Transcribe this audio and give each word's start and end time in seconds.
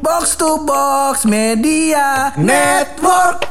Box 0.00 0.32
to 0.40 0.64
Box 0.64 1.28
Media 1.28 2.32
Network. 2.40 3.44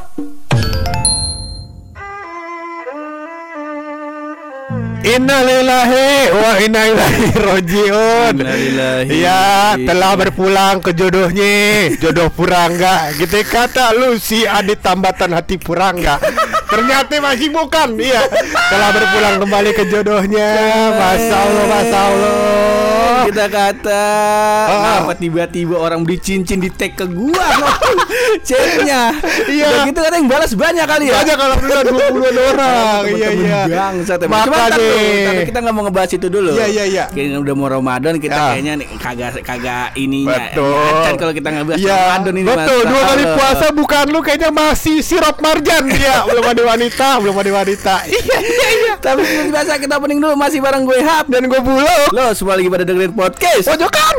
Innalillahi 5.00 6.34
wa 6.34 6.50
inna 6.58 6.82
ilaihi 6.90 7.38
rojiun. 7.38 8.34
Ya, 9.14 9.78
telah 9.78 10.18
berpulang 10.18 10.82
ke 10.82 10.90
jodohnya, 10.90 11.94
jodoh 12.02 12.26
Purangga. 12.34 13.14
Gitu 13.14 13.46
kata 13.46 13.94
lu 13.94 14.18
si 14.18 14.42
Adit 14.42 14.82
tambatan 14.82 15.30
hati 15.30 15.54
Purangga. 15.54 16.18
Ternyata 16.66 17.14
masih 17.22 17.54
bukan. 17.54 17.94
Iya, 17.94 18.26
telah 18.70 18.90
berpulang 18.90 19.34
kembali 19.38 19.70
ke 19.70 19.84
jodohnya. 19.86 20.50
Masya 20.98 21.36
Allah, 21.46 21.64
Masya 21.70 21.98
Allah. 22.10 22.79
Kita 23.28 23.44
kata 23.48 24.00
Ah. 24.00 24.68
Kenapa 24.70 25.12
tiba-tiba 25.18 25.76
orang 25.76 26.06
beli 26.06 26.16
cincin 26.16 26.60
di 26.60 26.70
tag 26.72 26.96
ke 26.96 27.04
gua 27.04 27.46
Chatnya 28.40 29.02
Iya. 29.46 29.66
Udah 29.66 29.82
gitu 29.86 30.00
kan 30.00 30.12
yang 30.12 30.26
balas 30.26 30.52
banyak 30.52 30.86
kali 30.86 31.04
ya 31.06 31.14
Banyak 31.16 31.36
kalau 31.36 31.56
dua 31.58 31.80
puluh 32.10 32.30
orang. 32.46 33.02
Iya, 33.06 33.28
Temen-temen 33.28 33.46
iya. 33.46 33.62
Bangsat 33.68 34.18
Makanya. 34.22 34.76
Tapi 35.26 35.42
kita 35.44 35.58
nggak 35.60 35.74
mau 35.74 35.82
ngebahas 35.84 36.10
itu 36.12 36.26
dulu 36.26 36.50
Iya, 36.52 36.66
iya, 36.66 36.84
iya. 36.84 37.04
Kayaknya 37.08 37.38
udah 37.38 37.54
mau 37.54 37.68
Ramadan 37.68 38.14
Kita 38.16 38.32
Ya. 38.32 38.46
kayaknya 38.54 38.72
nih 38.78 38.86
kagak 38.96 39.30
kagak 39.42 39.86
ininya 39.94 40.38
Betul. 40.50 40.74
Acan 40.76 41.14
kalau 41.16 41.32
kita 41.32 41.48
ngebahas 41.50 41.78
Iya, 41.78 41.94
Ramadan 41.96 42.34
ini 42.34 42.46
betul. 42.46 42.80
Dua 42.86 43.02
kali 43.06 43.24
puasa 43.26 43.66
bukan 43.70 44.04
lu 44.08 44.20
kayaknya 44.20 44.50
masih 44.50 44.96
sirop 45.00 45.36
marjan 45.38 45.84
ya. 45.88 46.22
belum 46.22 46.44
ada 46.44 46.62
wanita, 46.64 47.08
belum 47.18 47.34
ada 47.34 47.50
wanita. 47.54 47.94
Iya, 48.06 48.36
iya, 48.38 48.68
iya. 48.76 48.94
Tapi 48.96 49.22
biasa 49.48 49.76
kita 49.76 49.96
opening 49.96 50.18
dulu 50.18 50.34
Masih 50.34 50.60
bareng 50.60 50.84
gue 50.84 50.98
Hap 51.00 51.26
Dan 51.26 51.46
gue 51.46 51.58
bulog. 51.58 52.08
Lo 52.10 52.30
semua 52.32 52.54
lagi 52.54 52.68
pada 52.68 52.84
dengerin 52.84 53.10
podcast 53.10 53.66
Pojokan. 53.66 54.14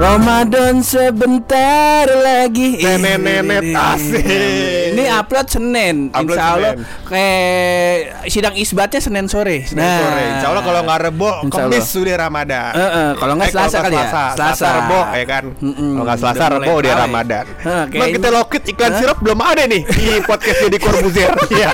Ramadan 0.00 0.80
sebentar 0.80 2.08
lagi 2.08 2.80
Nenek-nenek 2.80 3.68
asik. 3.76 4.79
Ini 5.00 5.10
upload 5.16 5.46
Senin 5.48 5.96
Upload 6.10 6.28
Insya 6.30 6.44
Allah. 6.50 6.72
Kayak 7.04 7.96
sidang 8.26 8.54
isbatnya 8.54 9.00
Senin 9.00 9.26
sore 9.26 9.64
Senin 9.64 9.80
sore. 9.82 10.22
Insya 10.30 10.46
Allah 10.48 10.62
kalau 10.62 10.80
nggak 10.82 11.00
rebo, 11.02 11.30
Allah. 11.42 11.80
sudah 11.82 12.16
Ramadan. 12.16 12.70
Eh, 12.70 12.80
eh, 12.80 13.10
kalau 13.16 13.32
nggak 13.34 13.48
Eh, 13.48 13.52
Selasa 13.52 13.76
kali 13.80 13.94
ya? 13.94 14.04
Selasa. 14.04 14.24
Selasa. 14.36 14.66
Rebo 14.76 15.00
ya 15.10 15.24
kan. 15.26 15.44
Mm-mm. 15.56 15.90
Kalau 15.90 16.04
nggak 16.04 16.18
Selasa 16.18 16.44
rebo 16.50 16.72
dia 16.76 16.88
terawih. 16.90 17.02
Ramadan. 17.02 17.44
Bang 17.50 17.86
kayaknya- 17.88 18.14
kita 18.14 18.28
lokit 18.30 18.62
iklan 18.66 18.90
Hah? 18.90 18.98
sirup 18.98 19.18
belum 19.20 19.40
ada 19.40 19.62
nih 19.64 19.82
di 19.82 20.04
podcast 20.30 20.58
jadi 20.60 20.78
Corbuzier. 20.78 21.30
Iya. 21.50 21.70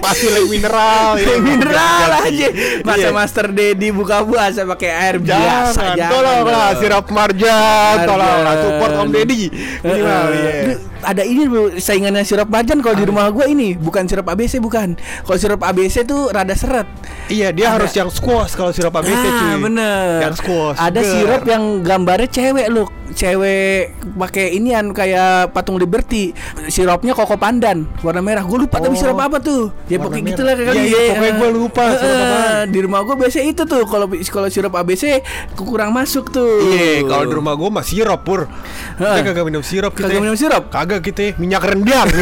Masih 0.00 0.28
lagi 0.30 0.48
mineral. 0.48 1.08
ya. 1.14 1.34
Mineral 1.38 2.08
aja 2.24 2.48
Masa 2.82 2.98
Iya. 3.00 3.10
Master 3.12 3.46
Dedi 3.50 3.88
buka 3.90 4.22
puasa 4.22 4.62
pakai 4.64 4.90
air 4.90 5.16
biasa 5.18 5.82
tolonglah 6.00 6.68
sirup 6.76 7.06
marjan, 7.10 7.94
tolonglah 8.04 8.54
support 8.56 8.92
Om 8.96 9.08
Deddy. 9.10 9.42
Minimal, 9.80 10.24
iya. 10.32 10.52
Ada 11.00 11.22
ini 11.24 11.48
saingannya 11.76 12.22
sirup 12.22 12.48
marjan 12.48 12.80
kalau 12.80 12.92
di 12.92 13.04
rumah 13.04 13.30
gua 13.30 13.48
ini 13.48 13.72
bukan 13.72 14.04
sirup 14.04 14.28
ABC 14.28 14.60
bukan. 14.60 14.94
Kalau 15.24 15.38
sirup 15.38 15.60
ABC 15.60 16.04
tuh 16.04 16.28
rada 16.28 16.52
seret. 16.52 16.84
Iya, 17.26 17.54
dia 17.54 17.70
Ada. 17.70 17.74
harus 17.80 17.92
yang 17.94 18.10
squash 18.10 18.52
kalau 18.52 18.74
sirup 18.74 18.92
ABC 18.92 19.14
ah, 19.16 19.32
cuy. 19.32 19.52
bener. 19.62 20.06
Yang 20.26 20.34
squash. 20.42 20.76
Ada 20.76 21.00
seger. 21.00 21.12
sirup 21.14 21.42
yang 21.46 21.62
gambarnya 21.80 22.28
cewek 22.28 22.68
loh. 22.68 22.88
Cewek 23.10 23.90
pakai 24.14 24.54
inian 24.54 24.90
kayak 24.90 25.50
patung 25.50 25.78
Liberty. 25.78 26.34
Sirupnya 26.66 27.14
koko 27.14 27.38
pandan 27.38 27.86
warna 28.02 28.18
merah. 28.20 28.42
Gue 28.42 28.66
lupa 28.66 28.78
tapi 28.78 28.94
Oh, 28.94 28.98
sirup 28.98 29.18
apa 29.18 29.38
tuh. 29.38 29.70
Ya 29.86 29.98
merah. 29.98 30.18
gitulah 30.18 30.54
kali. 30.54 30.78
Iya, 30.78 30.86
iya, 30.86 31.10
pokoknya 31.14 31.32
gua 31.38 31.48
lupa 31.50 31.84
apaan. 31.86 32.66
Di 32.68 32.78
rumah 32.82 33.00
gue 33.02 33.14
biasa 33.14 33.38
itu 33.40 33.62
tuh 33.62 33.82
kalau 33.86 34.06
kalau 34.10 34.48
sirup 34.50 34.74
ABC 34.74 35.22
kurang 35.54 35.94
masuk 35.94 36.28
tuh. 36.28 36.66
Iya, 36.66 37.06
kalau 37.06 37.24
di 37.26 37.34
rumah 37.34 37.54
gua 37.54 37.70
mah 37.70 37.84
sirup 37.86 38.20
pur. 38.22 38.50
Kita 38.98 39.22
kagak 39.22 39.44
minum 39.46 39.62
sirup 39.62 39.94
kita. 39.94 40.10
Kagak 40.10 40.22
minum 40.22 40.34
sirup? 40.34 40.64
Kagak 40.70 40.89
kita 40.98 41.38
minyak 41.38 41.62
rendang. 41.62 42.10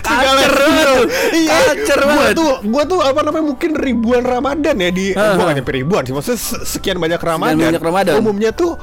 Kacer 0.00 0.52
tuh. 0.52 1.02
Iya, 1.32 1.58
Kacer 1.74 1.98
gua 2.00 2.10
banget. 2.10 2.34
tuh, 2.34 2.52
gua 2.66 2.82
tuh 2.84 3.00
apa 3.00 3.20
namanya 3.22 3.44
mungkin 3.46 3.70
ribuan 3.74 4.22
Ramadan 4.22 4.76
ya 4.76 4.90
di, 4.90 5.06
Hah, 5.12 5.34
gua 5.34 5.44
nggak 5.46 5.56
nyampe 5.62 5.72
ribuan 5.74 6.02
sih, 6.04 6.12
maksudnya 6.12 6.40
se- 6.40 6.62
sekian 6.68 6.98
banyak 6.98 7.18
Ramadan. 7.18 7.58
banyak 7.58 7.82
Ramadan. 7.82 8.14
Umumnya 8.18 8.50
tuh 8.52 8.76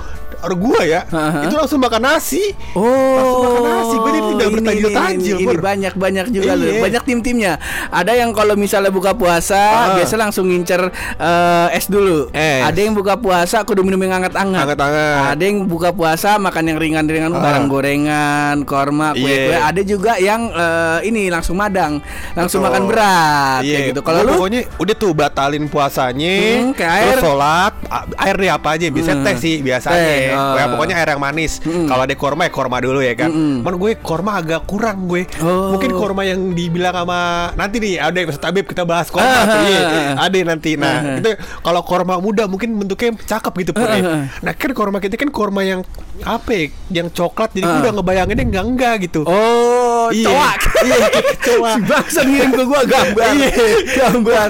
or 0.45 0.53
gua 0.56 0.81
ya, 0.81 1.01
hah. 1.06 1.44
itu 1.44 1.53
langsung 1.53 1.79
makan 1.79 2.01
nasi. 2.03 2.44
Oh, 2.72 2.85
Langsung 2.85 3.41
makan 3.44 3.61
nasi. 3.66 3.95
Gua 3.95 4.07
jadi 4.07 4.22
tidak 4.23 4.45
ini, 4.45 4.53
bertajil-tajil, 4.56 5.35
ini, 5.35 5.44
ini, 5.44 5.56
banyak 5.57 5.94
banyak 5.95 6.25
juga 6.29 6.51
loh, 6.53 6.66
Iya. 6.67 6.81
banyak 6.81 7.03
tim-timnya. 7.03 7.53
Ada 7.89 8.11
yang 8.16 8.29
kalau 8.31 8.53
misalnya 8.53 8.89
buka 8.89 9.11
puasa 9.11 9.57
Ah. 9.57 9.95
biasa 9.95 10.13
langsung 10.16 10.45
ngincer 10.45 10.81
eh, 11.17 11.67
es 11.73 11.85
dulu. 11.85 12.29
Es. 12.29 12.61
Ada 12.63 12.79
yang 12.79 12.94
buka 12.94 13.16
puasa 13.16 13.61
kudu 13.61 13.81
minum 13.81 13.97
yang 14.00 14.16
hangat-hangat. 14.16 14.61
Hangat-hangat. 14.63 15.33
Ada 15.33 15.44
yang 15.44 15.57
buka 15.66 15.89
puasa 15.89 16.38
makan 16.38 16.63
yang 16.66 16.77
ringan-ringan, 16.77 17.31
Ah. 17.31 17.41
barang 17.41 17.66
gorengan, 17.67 18.56
korma, 18.63 19.12
kue-kue. 19.12 19.50
Iya. 19.50 19.66
Ada 19.66 19.81
juga 19.81 20.17
yang 20.17 20.47
eh, 20.47 21.00
ini 21.03 21.27
langsung 21.27 21.56
madang, 21.56 21.97
langsung 22.33 22.62
Betul. 22.62 22.69
makan 22.72 22.83
berat 22.85 23.62
Iya, 23.62 23.73
kayak 23.73 23.88
gitu. 23.89 24.01
Kalau 24.01 24.19
lu 24.22 24.31
pokoknya 24.35 24.62
udah 24.75 24.95
tuh 24.95 25.12
batalin 25.12 25.66
puasanya, 25.66 26.35
Hmm, 26.59 26.72
kayak 26.72 26.94
air. 26.94 27.07
terus 27.12 27.23
sholat, 27.23 27.73
a- 27.88 28.07
air 28.19 28.35
deh 28.35 28.51
apa 28.51 28.69
aja, 28.72 28.85
biasanya 28.88 29.17
Hmm. 29.17 29.25
teh 29.25 29.35
sih 29.38 29.56
biasanya. 29.59 29.95
Teh, 29.97 30.34
oh. 30.35 30.56
Ya, 30.56 30.66
pokoknya 30.68 30.96
air 30.96 31.09
yang 31.09 31.19
manis. 31.19 31.57
Hmm. 31.59 31.85
Kalau 31.85 32.03
ada 32.03 32.13
korma 32.13 32.41
ya 32.44 32.51
korma 32.51 32.78
dulu 32.78 33.00
ya 33.00 33.13
kan. 33.13 33.29
Hmm. 33.29 33.57
Man 33.59 33.75
gue 33.75 33.91
korma 33.97 34.31
agak 34.35 34.63
kurang 34.66 35.06
gue. 35.06 35.25
Oh. 35.40 35.72
Mungkin 35.72 35.91
korma 35.91 36.22
yang 36.22 36.51
dibilang 36.51 36.96
sama 36.96 37.19
nanti 37.53 37.78
nih 37.78 37.94
ada 37.97 38.16
yang 38.16 38.29
Ustaz 38.29 38.45
Habib 38.45 38.66
kita 38.66 38.84
bahas 38.84 39.07
korma 39.07 39.25
Ah, 39.25 39.44
tuh. 39.44 39.56
ah, 39.56 39.63
Iya, 39.66 39.79
ah, 39.79 39.90
ah. 39.90 40.13
ada 40.25 40.38
nanti. 40.45 40.72
Nah, 40.75 40.88
Ah, 40.88 41.00
ah. 41.07 41.18
itu 41.18 41.29
kalau 41.59 41.81
korma 41.81 42.16
muda 42.18 42.44
mungkin 42.45 42.75
bentuknya 42.75 43.16
cakep 43.18 43.53
gitu 43.59 43.72
Pur, 43.72 43.85
ya. 43.85 43.95
Ah, 43.95 44.06
ah. 44.06 44.24
Nah, 44.41 44.53
kan 44.53 44.72
korma 44.72 44.97
kita 44.97 45.16
kan 45.16 45.29
korma 45.29 45.62
yang 45.62 45.81
apa 46.22 46.50
ya? 46.50 46.63
Yang 46.94 47.07
coklat 47.16 47.51
jadi 47.51 47.63
gue 47.63 47.74
Ah. 47.74 47.84
udah 47.84 47.94
ngebayanginnya 47.94 48.45
enggak 48.45 48.66
enggak 48.66 48.95
gitu. 49.03 49.22
Oh, 49.25 49.84
Iya. 50.11 50.28
coak. 50.28 50.59
Iya. 50.81 50.97
Si 51.45 51.81
bangsa 51.83 52.22
ngirim 52.22 52.51
ke 52.51 52.63
gua 52.63 52.81
gambar. 52.83 53.31
Iya. 53.31 53.50
gambar. 53.95 54.47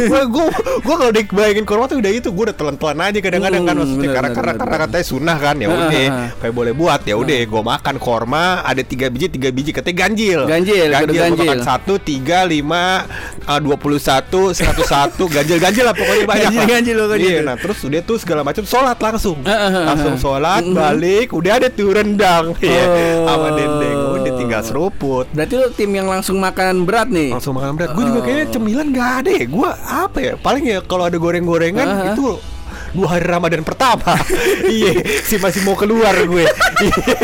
gue 0.00 0.22
gue 0.26 0.44
gue 0.78 0.94
kalau 0.96 1.12
dibayangin 1.12 1.64
korma 1.64 1.84
tuh 1.86 1.98
udah 1.98 2.10
itu 2.10 2.28
gue 2.28 2.44
udah 2.44 2.56
telan-telan 2.56 2.98
aja 3.00 3.18
kadang-kadang 3.18 3.62
kan 3.62 3.74
Hmm, 3.74 3.82
maksudnya 3.84 4.10
karena 4.12 4.30
karena 4.32 4.52
karena 4.54 4.76
katanya 4.80 5.04
sunnah 5.04 5.36
kan 5.36 5.54
ya 5.54 5.66
Ah, 5.66 5.72
udah 5.72 5.86
ah, 5.86 6.08
ah. 6.08 6.28
kayak 6.38 6.54
boleh 6.54 6.72
buat 6.72 7.00
ya 7.02 7.14
udah 7.14 7.36
gue 7.44 7.62
makan 7.64 7.96
korma 7.96 8.44
ada 8.60 8.82
tiga 8.82 9.06
biji 9.06 9.26
tiga 9.28 9.48
biji 9.48 9.70
katanya 9.70 9.96
ganjil 10.00 10.40
Ganjil, 10.44 10.86
ganjil, 10.88 11.14
ganjil. 11.16 11.38
makan 11.38 11.58
satu 11.60 11.94
tiga 11.96 12.42
lima 12.42 13.04
ah, 13.44 13.58
dua 13.58 13.76
puluh 13.76 13.98
satu 13.98 14.50
seratus 14.50 14.86
satu 14.86 15.24
ganjil 15.34 15.58
ganjil 15.58 15.84
lah 15.84 15.92
pokoknya 15.92 16.24
banyak 16.24 16.46
Ganjil, 16.48 16.64
ganjil 16.66 16.94
lo, 16.94 17.04
ganjil. 17.06 17.28
iya 17.28 17.40
nah 17.44 17.54
terus 17.54 17.78
udah 17.80 18.00
tuh 18.00 18.16
segala 18.16 18.40
macam 18.42 18.64
sholat 18.64 18.96
langsung 18.96 19.38
langsung 19.44 20.14
sholat 20.16 20.60
Mhm. 20.60 20.74
balik 20.74 21.28
udah 21.30 21.52
ada 21.56 21.68
tuh 21.68 21.92
rendang 21.92 22.54
Oh. 22.58 23.26
sama 23.26 23.48
dendeng 23.52 23.98
udah 24.14 24.32
tinggal 24.34 24.62
seruput 24.78 25.26
Berarti 25.34 25.54
lu 25.58 25.66
tim 25.74 25.90
yang 25.90 26.06
langsung 26.06 26.38
makan 26.38 26.86
berat 26.86 27.10
nih. 27.10 27.34
langsung 27.34 27.58
makan 27.58 27.74
berat. 27.74 27.90
Gue 27.90 28.04
juga 28.06 28.18
Oh. 28.18 28.24
kayaknya 28.24 28.46
cemilan 28.54 28.86
gak 28.94 29.10
ada 29.18 29.30
ya. 29.34 29.44
Gue 29.50 29.68
apa 29.74 30.18
ya? 30.22 30.32
Paling 30.38 30.64
ya 30.64 30.78
kalau 30.86 31.04
ada 31.04 31.18
goreng-gorengan 31.18 31.86
Aha. 31.88 32.04
itu 32.14 32.38
dua 32.88 33.06
hari 33.10 33.26
Ramadan 33.26 33.66
pertama. 33.66 34.14
iya, 34.70 35.02
si 35.20 35.36
masih 35.36 35.66
mau 35.66 35.74
keluar 35.74 36.14
gue. 36.14 36.46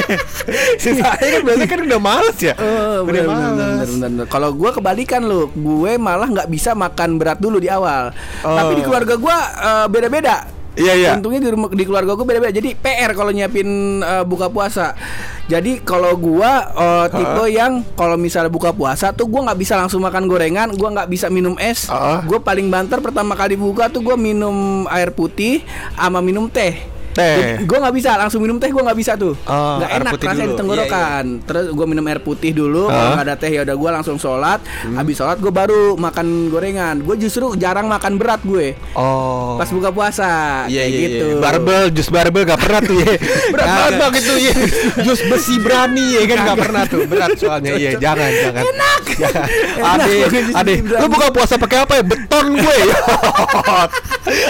Sisanya 0.82 1.14
kan 1.14 1.41
biasanya 1.41 1.69
kan 1.70 1.81
udah 1.87 2.00
males 2.00 2.38
ya. 2.43 2.54
Oh, 2.59 3.06
udah 3.06 3.22
bener, 3.22 3.25
males. 3.25 3.88
Kalau 4.26 4.50
gue 4.53 4.70
kebalikan 4.75 5.22
lu, 5.25 5.48
gue 5.48 5.97
malah 5.97 6.28
nggak 6.28 6.50
bisa 6.50 6.75
makan 6.75 7.16
berat 7.16 7.38
dulu 7.38 7.62
di 7.62 7.70
awal. 7.70 8.12
Oh. 8.43 8.53
Tapi 8.53 8.72
di 8.76 8.82
keluarga 8.82 9.14
gue 9.14 9.37
eh, 9.38 9.87
beda-beda. 9.88 10.37
Iya, 10.74 10.92
iya. 10.98 11.10
Untungnya 11.14 11.40
di 11.42 11.50
rumah 11.54 11.68
di 11.70 11.84
keluarga 11.86 12.18
gue 12.18 12.26
beda-beda. 12.26 12.52
Jadi 12.54 12.74
PR 12.74 13.10
kalau 13.14 13.30
nyiapin 13.30 14.00
eh, 14.02 14.24
buka 14.26 14.50
puasa. 14.50 14.98
Jadi 15.44 15.84
kalau 15.84 16.16
gua 16.16 16.72
eh, 16.72 17.06
tipe 17.12 17.44
yang 17.52 17.84
kalau 17.94 18.16
misalnya 18.16 18.49
buka 18.49 18.72
puasa 18.72 19.12
tuh 19.12 19.28
gua 19.28 19.44
nggak 19.50 19.60
bisa 19.60 19.76
langsung 19.76 20.00
makan 20.00 20.25
gorengan, 20.25 20.72
gua 20.75 20.88
nggak 20.96 21.08
bisa 21.12 21.28
minum 21.28 21.54
es. 21.60 21.87
Ah. 21.93 22.25
Gue 22.25 22.40
paling 22.40 22.72
banter 22.72 22.99
pertama 23.04 23.37
kali 23.37 23.54
buka 23.54 23.93
tuh 23.93 24.00
gua 24.00 24.16
minum 24.16 24.88
air 24.88 25.12
putih 25.12 25.60
sama 25.94 26.25
minum 26.25 26.49
teh. 26.49 26.94
Teh. 27.14 27.62
Gue 27.62 27.78
nggak 27.78 27.94
bisa 27.94 28.11
langsung 28.14 28.38
minum 28.38 28.58
teh 28.58 28.69
gue 28.69 28.78
nggak 28.81 28.99
bisa 28.99 29.14
tuh 29.14 29.38
Oh, 29.44 29.78
nggak 29.78 29.88
air 29.88 30.00
enak 30.00 30.12
rasanya 30.16 30.44
di 30.44 30.56
tenggorokan 30.56 31.25
terus 31.40 31.64
gue 31.70 31.87
minum 31.87 32.05
air 32.05 32.19
putih 32.19 32.50
dulu 32.52 32.87
kalau 32.87 32.99
Ah. 33.00 33.12
nggak 33.14 33.25
ada 33.25 33.34
teh 33.37 33.50
ya 33.50 33.61
udah 33.62 33.76
gue 33.76 33.90
langsung 33.93 34.16
sholat 34.16 34.58
Hmm. 34.82 34.96
habis 34.96 35.14
sholat 35.14 35.38
gue 35.38 35.49
baru 35.49 35.94
makan 35.94 36.26
gorengan 36.49 36.99
gue 36.99 37.14
justru 37.16 37.55
jarang 37.55 37.87
makan 37.87 38.14
berat 38.14 38.43
gue 38.43 38.75
Oh. 38.93 39.55
pas 39.55 39.69
buka 39.69 39.88
puasa 39.88 40.66
Iya 40.66 40.82
kayak 40.82 40.90
iya 40.90 41.00
gitu 41.06 41.26
iya. 41.31 41.40
Barbel, 41.40 41.82
jus 41.90 42.08
barbel 42.08 42.43
gak 42.44 42.58
pernah 42.58 42.81
tuh 42.81 42.96
ya. 42.96 43.14
Berat 43.55 43.66
banget 43.69 43.93
bang 43.94 44.12
itu 44.16 44.34
ya. 44.40 44.55
Jus 45.00 45.20
besi 45.25 45.55
berani 45.56 46.05
ya 46.11 46.22
kan 46.26 46.38
gak 46.44 46.58
pernah 46.58 46.82
tuh. 46.84 47.00
Berat 47.05 47.31
soalnya 47.34 47.70
iya 47.75 47.90
jangan 47.94 48.31
jangan. 48.32 48.62
Enak. 48.64 49.02
Ade, 49.94 50.14
ade. 50.52 50.75
Lu 50.82 51.06
buka 51.06 51.26
puasa 51.31 51.55
pakai 51.55 51.78
apa 51.81 51.93
ya? 51.94 52.02
Beton 52.02 52.46
gue. 52.55 52.78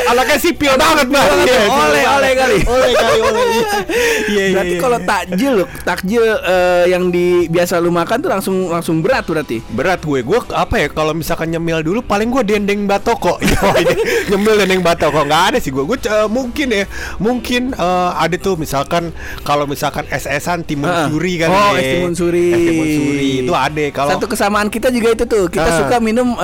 Anaknya 0.06 0.38
sipil 0.38 0.74
banget 0.74 1.06
bang. 1.10 1.26
Banget, 1.26 1.46
Iya, 1.48 1.62
oleh, 1.66 2.04
oleh 2.06 2.32
kali. 2.34 2.58
Oleh 2.64 2.92
kali 2.94 3.18
oleh. 3.20 3.44
Iya. 3.44 3.68
Iya 4.24 4.44
iya. 4.44 4.54
Berarti 4.54 4.74
iya. 4.74 4.80
kalau 4.80 4.98
takjil, 5.02 5.54
takjil 5.84 6.24
eh, 6.24 6.84
yang 6.88 7.04
di 7.08 7.46
biasa 7.46 7.78
lu 7.78 7.90
makan 7.90 8.16
tuh 8.18 8.30
langsung 8.30 8.56
langsung 8.70 8.96
berat 9.00 9.26
berarti. 9.26 9.60
berat 9.74 10.00
gue 10.00 10.20
gue 10.20 10.38
apa 10.52 10.74
ya 10.76 10.86
kalau 10.88 11.12
misalkan 11.12 11.50
nyemil 11.50 11.80
dulu 11.82 12.00
paling 12.00 12.30
gue 12.30 12.42
dendeng 12.42 12.84
batoko 12.84 13.36
ini 13.82 13.94
nyemil 14.30 14.54
dendeng 14.64 14.82
batoko 14.82 15.24
nggak 15.24 15.42
ada 15.54 15.58
sih 15.60 15.70
gue 15.70 15.84
gue 15.84 15.98
eh, 16.06 16.28
mungkin 16.28 16.68
ya 16.72 16.84
mungkin 17.18 17.62
eh, 17.72 18.10
ada 18.14 18.36
tuh 18.36 18.54
misalkan 18.56 19.10
kalau 19.42 19.64
misalkan 19.64 20.04
es-esan 20.08 20.64
timun 20.64 20.88
suri 21.10 21.40
kan 21.40 21.48
Oh, 21.50 21.72
ya. 21.76 21.80
es 21.80 21.86
timun 21.94 22.12
suri. 22.14 22.48
es 22.50 22.60
timun 22.60 22.86
suri 22.88 23.28
itu 23.44 23.52
ada 23.54 23.84
kalau 23.92 24.10
Satu 24.16 24.26
kesamaan 24.26 24.68
kita 24.68 24.88
juga 24.90 25.08
itu 25.12 25.24
tuh. 25.24 25.46
Kita 25.48 25.68
suka 25.78 25.96
minum 26.00 26.34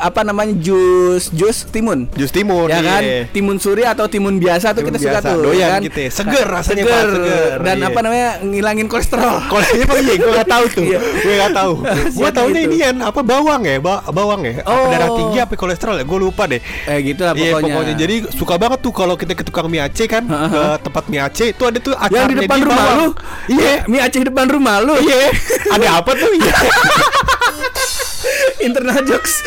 apa 0.00 0.20
namanya 0.22 0.54
jus 0.56 1.28
jus 1.30 1.66
timun. 1.68 2.06
jus 2.16 2.30
timun 2.30 2.49
ya 2.66 2.80
kan 2.80 3.02
iya. 3.02 3.22
timun 3.28 3.56
suri 3.56 3.82
atau 3.82 4.06
timun 4.06 4.36
biasa 4.36 4.66
tuh 4.70 4.80
Timun 4.80 4.88
kita 4.88 4.98
suka 5.00 5.12
biasa, 5.16 5.26
tuh 5.26 5.36
doyan 5.42 5.70
kan? 5.70 5.80
gitu 5.82 5.98
ya. 5.98 6.10
Seger 6.10 6.46
rasanya, 6.46 6.82
Pak, 6.82 6.90
seger. 6.90 7.08
seger, 7.12 7.56
dan 7.60 7.76
iya. 7.76 7.86
apa 7.86 7.98
namanya 8.00 8.28
ngilangin 8.40 8.86
kolesterol 8.86 9.36
Kalau 9.42 9.64
ini 9.66 9.80
emang 9.80 9.98
iya, 10.00 10.14
gue 10.16 10.32
gak 10.34 10.48
tahu 10.48 10.64
tuh. 10.66 10.82
Iya. 10.82 10.98
gue 11.00 11.34
gak 11.36 11.52
tahu. 11.52 11.72
gue 12.18 12.30
taunya 12.30 12.60
itu? 12.60 12.68
ini 12.68 12.76
kan 12.78 12.96
apa 13.02 13.20
bawang 13.22 13.62
ya, 13.62 13.76
ba- 13.78 14.02
bawang 14.06 14.40
ya. 14.42 14.52
Apa 14.60 14.68
Oh. 14.70 14.88
darah 14.88 15.10
tinggi 15.12 15.38
apa 15.38 15.52
kolesterol 15.54 15.96
ya? 15.96 16.04
Gue 16.04 16.18
lupa 16.20 16.44
deh. 16.44 16.60
eh 16.60 16.98
gitu 17.02 17.20
lah 17.20 17.32
Iya 17.32 17.52
pokoknya 17.52 17.72
pokoknya 17.72 17.94
jadi 17.96 18.14
suka 18.30 18.54
banget 18.56 18.78
tuh 18.80 18.92
kalau 18.92 19.14
kita 19.14 19.32
ke 19.32 19.42
tukang 19.42 19.66
mie 19.66 19.80
Aceh 19.80 20.06
kan 20.06 20.24
ke 20.24 20.62
tempat 20.80 21.04
mie 21.06 21.20
Aceh 21.20 21.48
itu 21.48 21.62
ada 21.62 21.78
tuh 21.78 21.92
yang 21.92 22.02
acaranya 22.02 22.28
di 22.30 22.36
depan 22.42 22.58
rumah 22.60 22.76
bawang. 22.80 22.98
lu 22.98 23.08
iya 23.50 23.72
mie 23.84 24.00
Aceh 24.00 24.20
depan 24.20 24.46
rumah 24.46 24.76
lu 24.78 24.94
Iya. 24.96 25.20
Ada 25.74 25.88
apa 25.96 26.10
tuh? 26.12 26.30
Iya. 26.30 26.54
internal 28.60 29.00
jokes 29.02 29.40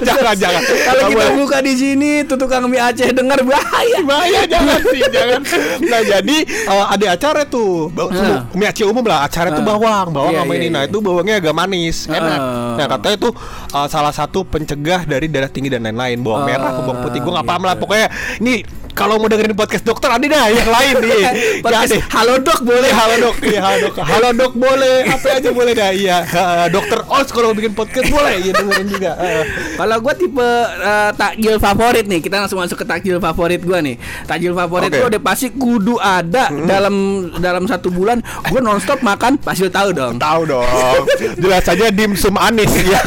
jangan 0.00 0.34
jangan. 0.34 0.62
kalau 0.62 1.02
kita 1.06 1.16
boleh. 1.20 1.34
buka 1.36 1.58
di 1.60 1.74
sini 1.74 2.10
tuh 2.22 2.36
tukang 2.36 2.66
mie 2.66 2.80
Aceh 2.80 3.10
dengar 3.10 3.40
bahaya 3.42 3.98
Bahaya 4.02 4.42
jangan 4.44 4.80
sih 4.84 5.02
jangan. 5.08 5.40
Nah 5.82 6.00
jadi 6.02 6.36
eh, 6.42 6.84
ada 6.88 7.06
acara 7.10 7.42
tuh 7.44 7.88
Ba- 7.88 8.08
Nah. 8.10 8.48
mie 8.52 8.66
Aceh 8.66 8.84
umum 8.84 9.02
lah 9.02 9.24
acara 9.24 9.50
tuh 9.50 9.60
Ah. 9.60 9.68
bawang 9.68 10.08
bawang 10.10 10.32
Iya, 10.32 10.40
sama 10.40 10.52
iya, 10.52 10.58
ini. 10.58 10.68
Nah 10.68 10.82
iya. 10.82 10.88
itu 10.88 10.98
bawangnya 10.98 11.34
agak 11.38 11.54
manis 11.54 11.96
enak. 12.06 12.38
Ah. 12.38 12.74
Nah 12.74 12.86
katanya 12.88 13.16
itu 13.18 13.30
eh, 13.70 13.88
salah 13.88 14.10
satu 14.10 14.38
pencegah 14.42 15.04
dari 15.04 15.26
darah 15.26 15.48
tinggi 15.48 15.68
dan 15.68 15.84
lain-lain. 15.84 16.18
Bawang 16.20 16.42
Ah, 16.42 16.46
merah, 16.46 16.70
bawang 16.76 16.98
putih. 17.00 17.20
Gue 17.20 17.32
nggak 17.32 17.46
paham 17.46 17.62
lah. 17.62 17.72
gitu. 17.72 17.82
Pokoknya 17.82 18.06
ini 18.38 18.54
kalau 18.94 19.16
mau 19.16 19.28
dengerin 19.30 19.54
podcast 19.54 19.84
dokter 19.86 20.10
ada 20.10 20.22
dah 20.26 20.46
yang 20.50 20.68
lain 20.70 20.94
nih. 21.00 21.24
Podcast 21.64 21.92
Jadi, 21.92 21.98
halo 22.12 22.34
dok 22.40 22.60
boleh 22.64 22.90
halo 22.92 23.14
dok, 23.20 23.36
iya 23.44 23.60
halo 23.62 23.76
dok, 23.88 23.94
halo 24.10 24.28
dok 24.32 24.52
boleh, 24.56 24.96
apa 25.08 25.26
aja 25.40 25.50
boleh 25.52 25.72
dah, 25.72 25.90
iya. 25.92 26.18
Eh, 26.24 26.66
dokter 26.72 27.00
Oz 27.06 27.28
kalau 27.32 27.52
bikin 27.52 27.72
podcast 27.76 28.08
boleh, 28.08 28.34
iya 28.40 28.52
dengerin 28.54 28.88
juga. 28.88 29.12
Eh. 29.20 29.44
Kalau 29.76 29.96
gue 30.00 30.14
tipe 30.16 30.48
eh, 30.80 31.10
takjil 31.14 31.54
favorit 31.60 32.04
nih, 32.08 32.20
kita 32.24 32.40
langsung 32.40 32.58
masuk 32.58 32.82
ke 32.82 32.86
takjil 32.88 33.20
favorit 33.20 33.60
gue 33.60 33.78
nih. 33.78 33.96
Takjil 34.24 34.56
favorit 34.56 34.88
Oke. 34.90 34.96
gue 34.96 35.08
udah 35.16 35.22
pasti 35.22 35.52
kudu 35.52 36.00
ada 36.00 36.48
dalam 36.64 37.28
dalam 37.38 37.68
satu 37.68 37.92
bulan. 37.92 38.24
Gue 38.48 38.64
nonstop 38.64 39.04
makan, 39.04 39.36
pasti 39.38 39.68
lu 39.68 39.72
tahu 39.72 39.92
dong. 39.92 40.16
Tahu 40.16 40.40
dong, 40.48 41.04
jelas 41.36 41.62
saja 41.62 41.92
dimsum 41.92 42.34
anis 42.40 42.72
ya. 42.80 43.00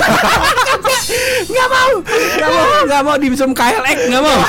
Nggak 1.44 1.70
mau, 1.70 1.94
nggak 2.04 2.50
mau, 2.50 2.78
nggak 2.88 3.02
mau 3.04 3.16
dimsum 3.20 3.52
KLX, 3.52 3.98
nggak 4.10 4.24
mau. 4.24 4.40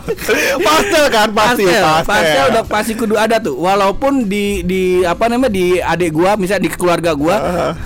pastel 0.66 1.04
kan 1.10 1.28
pasti, 1.30 1.64
pastel, 1.64 1.82
pastel. 1.84 2.04
pastel 2.08 2.44
udah 2.50 2.64
pasti 2.64 2.92
kudu 2.98 3.14
ada 3.14 3.36
tuh. 3.38 3.54
Walaupun 3.54 4.26
di 4.26 4.66
di 4.66 5.02
apa 5.06 5.30
namanya 5.30 5.52
di 5.52 5.78
adik 5.78 6.10
gua, 6.14 6.34
misalnya 6.34 6.66
di 6.66 6.70
keluarga 6.74 7.14
gua 7.14 7.36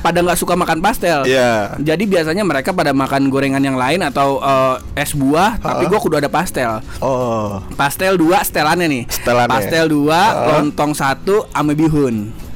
pada 0.01 0.19
nggak 0.25 0.39
suka 0.39 0.55
makan 0.57 0.79
pastel. 0.81 1.29
Iya. 1.29 1.77
Jadi 1.79 2.05
biasanya 2.09 2.43
mereka 2.47 2.73
pada 2.73 2.97
makan 2.97 3.29
gorengan 3.29 3.63
yang 3.63 3.77
lain 3.77 4.01
atau 4.03 4.41
eh, 4.41 5.03
es 5.03 5.13
buah, 5.13 5.61
tapi 5.61 5.87
gua 5.87 6.01
kudu 6.01 6.17
ada 6.19 6.31
pastel. 6.31 6.81
Oh, 7.05 7.61
Pastel 7.77 8.19
dua 8.19 8.43
setelannya 8.43 8.87
nih. 8.91 9.03
Setelannya. 9.07 9.51
Pastel 9.51 9.85
dua, 9.93 10.21
lontong 10.57 10.93
satu, 10.97 11.47
ame 11.55 11.77
bihun. 11.79 12.48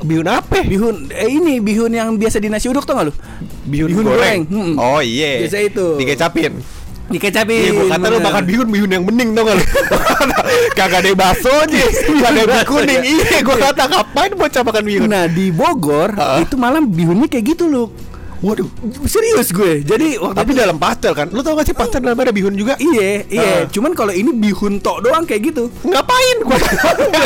Bihun 0.00 0.28
apa? 0.28 0.62
Bihun, 0.62 1.10
eh 1.10 1.28
ini 1.28 1.58
bihun 1.58 1.90
yang 1.90 2.14
biasa 2.14 2.38
di 2.38 2.46
nasi 2.46 2.70
uduk 2.70 2.86
tau 2.86 2.96
gak 2.96 3.10
lu? 3.10 3.14
Bihun, 3.66 3.88
Bihun 3.90 4.04
goreng. 4.06 4.40
goreng, 4.46 4.74
hmm. 4.74 4.74
Oh 4.78 5.00
iya. 5.02 5.42
Biasa 5.42 5.58
itu. 5.60 5.86
Dikecapin. 5.98 6.52
Dikecapin. 7.08 7.60
Iya, 7.60 7.70
gua 7.72 7.86
kata 7.96 8.06
lu 8.08 8.18
makan 8.20 8.44
bihun, 8.44 8.68
bihun 8.68 8.90
yang 8.92 9.04
bening 9.04 9.32
tau 9.32 9.42
gak 9.48 9.56
lu? 9.58 9.64
Kagak 10.78 11.00
ada 11.04 11.10
bakso 11.12 11.50
aja, 11.50 11.84
kagak 12.24 12.44
ada 12.46 12.62
kuning. 12.64 13.02
Iya, 13.02 13.38
gua 13.42 13.56
kata 13.58 13.82
ngapain 13.88 14.32
bocah 14.36 14.62
makan 14.62 14.82
bihun? 14.84 15.08
Nah 15.08 15.24
di 15.26 15.50
Bogor 15.50 16.14
Heeh. 16.14 16.44
itu 16.46 16.54
malam 16.54 16.86
bihunnya 16.88 17.26
kayak 17.26 17.56
gitu 17.56 17.66
lu. 17.66 17.84
Waduh. 18.38 18.70
Serius 19.04 19.50
gue. 19.50 19.82
Jadi 19.82 20.14
waktu 20.14 20.36
Tapi 20.36 20.50
itu 20.52 20.60
dalam 20.60 20.78
pastel 20.78 21.10
kan? 21.10 21.26
Lu 21.28 21.40
tau 21.40 21.54
gak 21.54 21.66
sih 21.66 21.74
pastel 21.74 21.98
dalam 21.98 22.14
ada 22.14 22.30
bihun 22.30 22.54
juga? 22.54 22.78
Iya, 22.78 23.26
iya. 23.26 23.50
Ah. 23.54 23.60
Cuman 23.66 23.92
kalau 23.92 24.10
ini 24.10 24.30
bihun 24.30 24.78
tok 24.78 25.02
doang 25.02 25.24
kayak 25.24 25.50
gitu. 25.50 25.66
Ngapain 25.82 26.36
gua? 26.46 26.58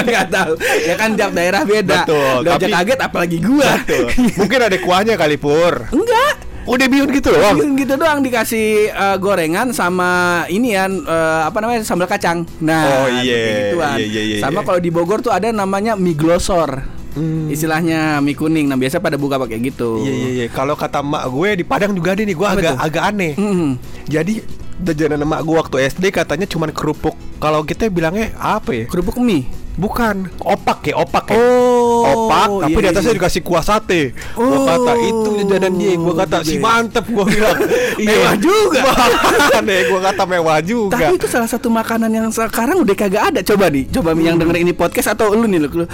Enggak 0.01 0.27
tahu. 0.29 0.53
Ya 0.83 0.95
kan 0.95 1.13
tiap 1.13 1.31
daerah 1.31 1.63
beda. 1.63 2.03
Betul, 2.03 2.41
aja 2.43 2.57
tapi- 2.57 2.73
kaget 2.73 2.99
apalagi 3.03 3.39
gua. 3.39 3.71
Betul. 3.79 4.07
Mungkin 4.41 4.59
ada 4.63 4.77
kuahnya 4.79 5.15
kali 5.15 5.37
pur. 5.37 5.85
Enggak. 5.89 6.35
Udah 6.63 6.87
bihun 6.87 7.11
gitu 7.11 7.29
loh. 7.29 7.59
Bihun 7.59 7.75
gitu 7.75 7.99
doang 7.99 8.23
dikasih 8.23 8.67
eh, 8.89 9.17
gorengan 9.19 9.75
sama 9.75 10.11
ini 10.47 10.73
ya 10.73 10.87
eh, 10.87 11.41
apa 11.43 11.59
namanya 11.59 11.83
sambal 11.83 12.07
kacang. 12.07 12.47
Nah, 12.63 12.87
Oh, 13.03 13.09
iya. 13.19 13.75
gituan. 13.75 13.99
Iya, 13.99 14.07
iya, 14.07 14.23
iya, 14.23 14.37
sama 14.39 14.63
kalau 14.63 14.79
di 14.79 14.89
Bogor 14.89 15.19
tuh 15.21 15.29
ada 15.29 15.51
namanya 15.51 15.93
mie 15.93 16.15
glosor. 16.15 16.87
Hmm. 17.13 17.53
Istilahnya 17.53 18.19
mie 18.25 18.37
kuning. 18.37 18.67
Nah, 18.69 18.79
biasa 18.81 18.99
pada 18.99 19.21
buka 19.21 19.37
pakai 19.37 19.61
gitu. 19.61 20.01
Iya 20.01 20.13
iya 20.13 20.29
iya. 20.33 20.47
Kalau 20.49 20.75
kata 20.75 21.05
emak 21.05 21.25
gue 21.29 21.49
di 21.61 21.65
Padang 21.65 21.93
juga 21.93 22.17
ada 22.17 22.23
nih, 22.25 22.37
gue 22.37 22.49
agak 22.49 22.73
tuh? 22.75 22.87
agak 22.89 23.03
aneh. 23.13 23.33
Mm. 23.37 23.71
Jadi 24.09 24.35
jajanan 24.83 25.23
emak 25.23 25.41
gue 25.45 25.57
waktu 25.57 25.77
SD 25.93 26.05
katanya 26.11 26.47
cuman 26.49 26.73
kerupuk. 26.73 27.15
Kalau 27.39 27.63
kita 27.63 27.91
bilangnya 27.93 28.33
apa 28.39 28.71
ya? 28.73 28.85
Kerupuk 28.89 29.21
mie. 29.21 29.47
Bukan, 29.73 30.29
opak 30.45 30.93
ya, 30.93 30.95
opak 31.01 31.33
ya. 31.33 31.41
Oh, 31.41 32.29
opak, 32.29 32.69
tapi 32.69 32.77
iya, 32.77 32.85
di 32.85 32.89
atasnya 32.93 33.13
iya. 33.15 33.19
dikasih 33.25 33.41
kuah 33.41 33.65
sate. 33.65 34.13
Oh, 34.37 34.45
Gua 34.45 34.59
kata 34.69 34.93
itu 35.01 35.31
jajanan 35.41 35.73
dia, 35.81 35.93
gua 35.97 36.15
kata 36.21 36.37
si 36.45 36.57
ya. 36.57 36.61
mantep 36.61 37.05
gua 37.09 37.25
bilang. 37.25 37.57
Mewah 38.07 38.35
juga. 38.37 38.81
Deh, 39.69 39.81
gua 39.91 40.01
kata 40.13 40.23
mewah 40.29 40.59
juga. 40.61 41.01
Tapi 41.01 41.17
itu 41.17 41.27
salah 41.31 41.49
satu 41.49 41.73
makanan 41.73 42.11
yang 42.13 42.27
sekarang 42.29 42.85
udah 42.85 42.95
kagak 42.97 43.23
ada. 43.33 43.41
Coba 43.41 43.73
nih, 43.73 43.89
coba 43.89 44.13
yang 44.21 44.37
denger 44.37 44.57
ini 44.61 44.73
podcast 44.77 45.17
atau 45.17 45.33
lu 45.33 45.49
nih 45.49 45.65
lu, 45.65 45.69
lu, 45.73 45.85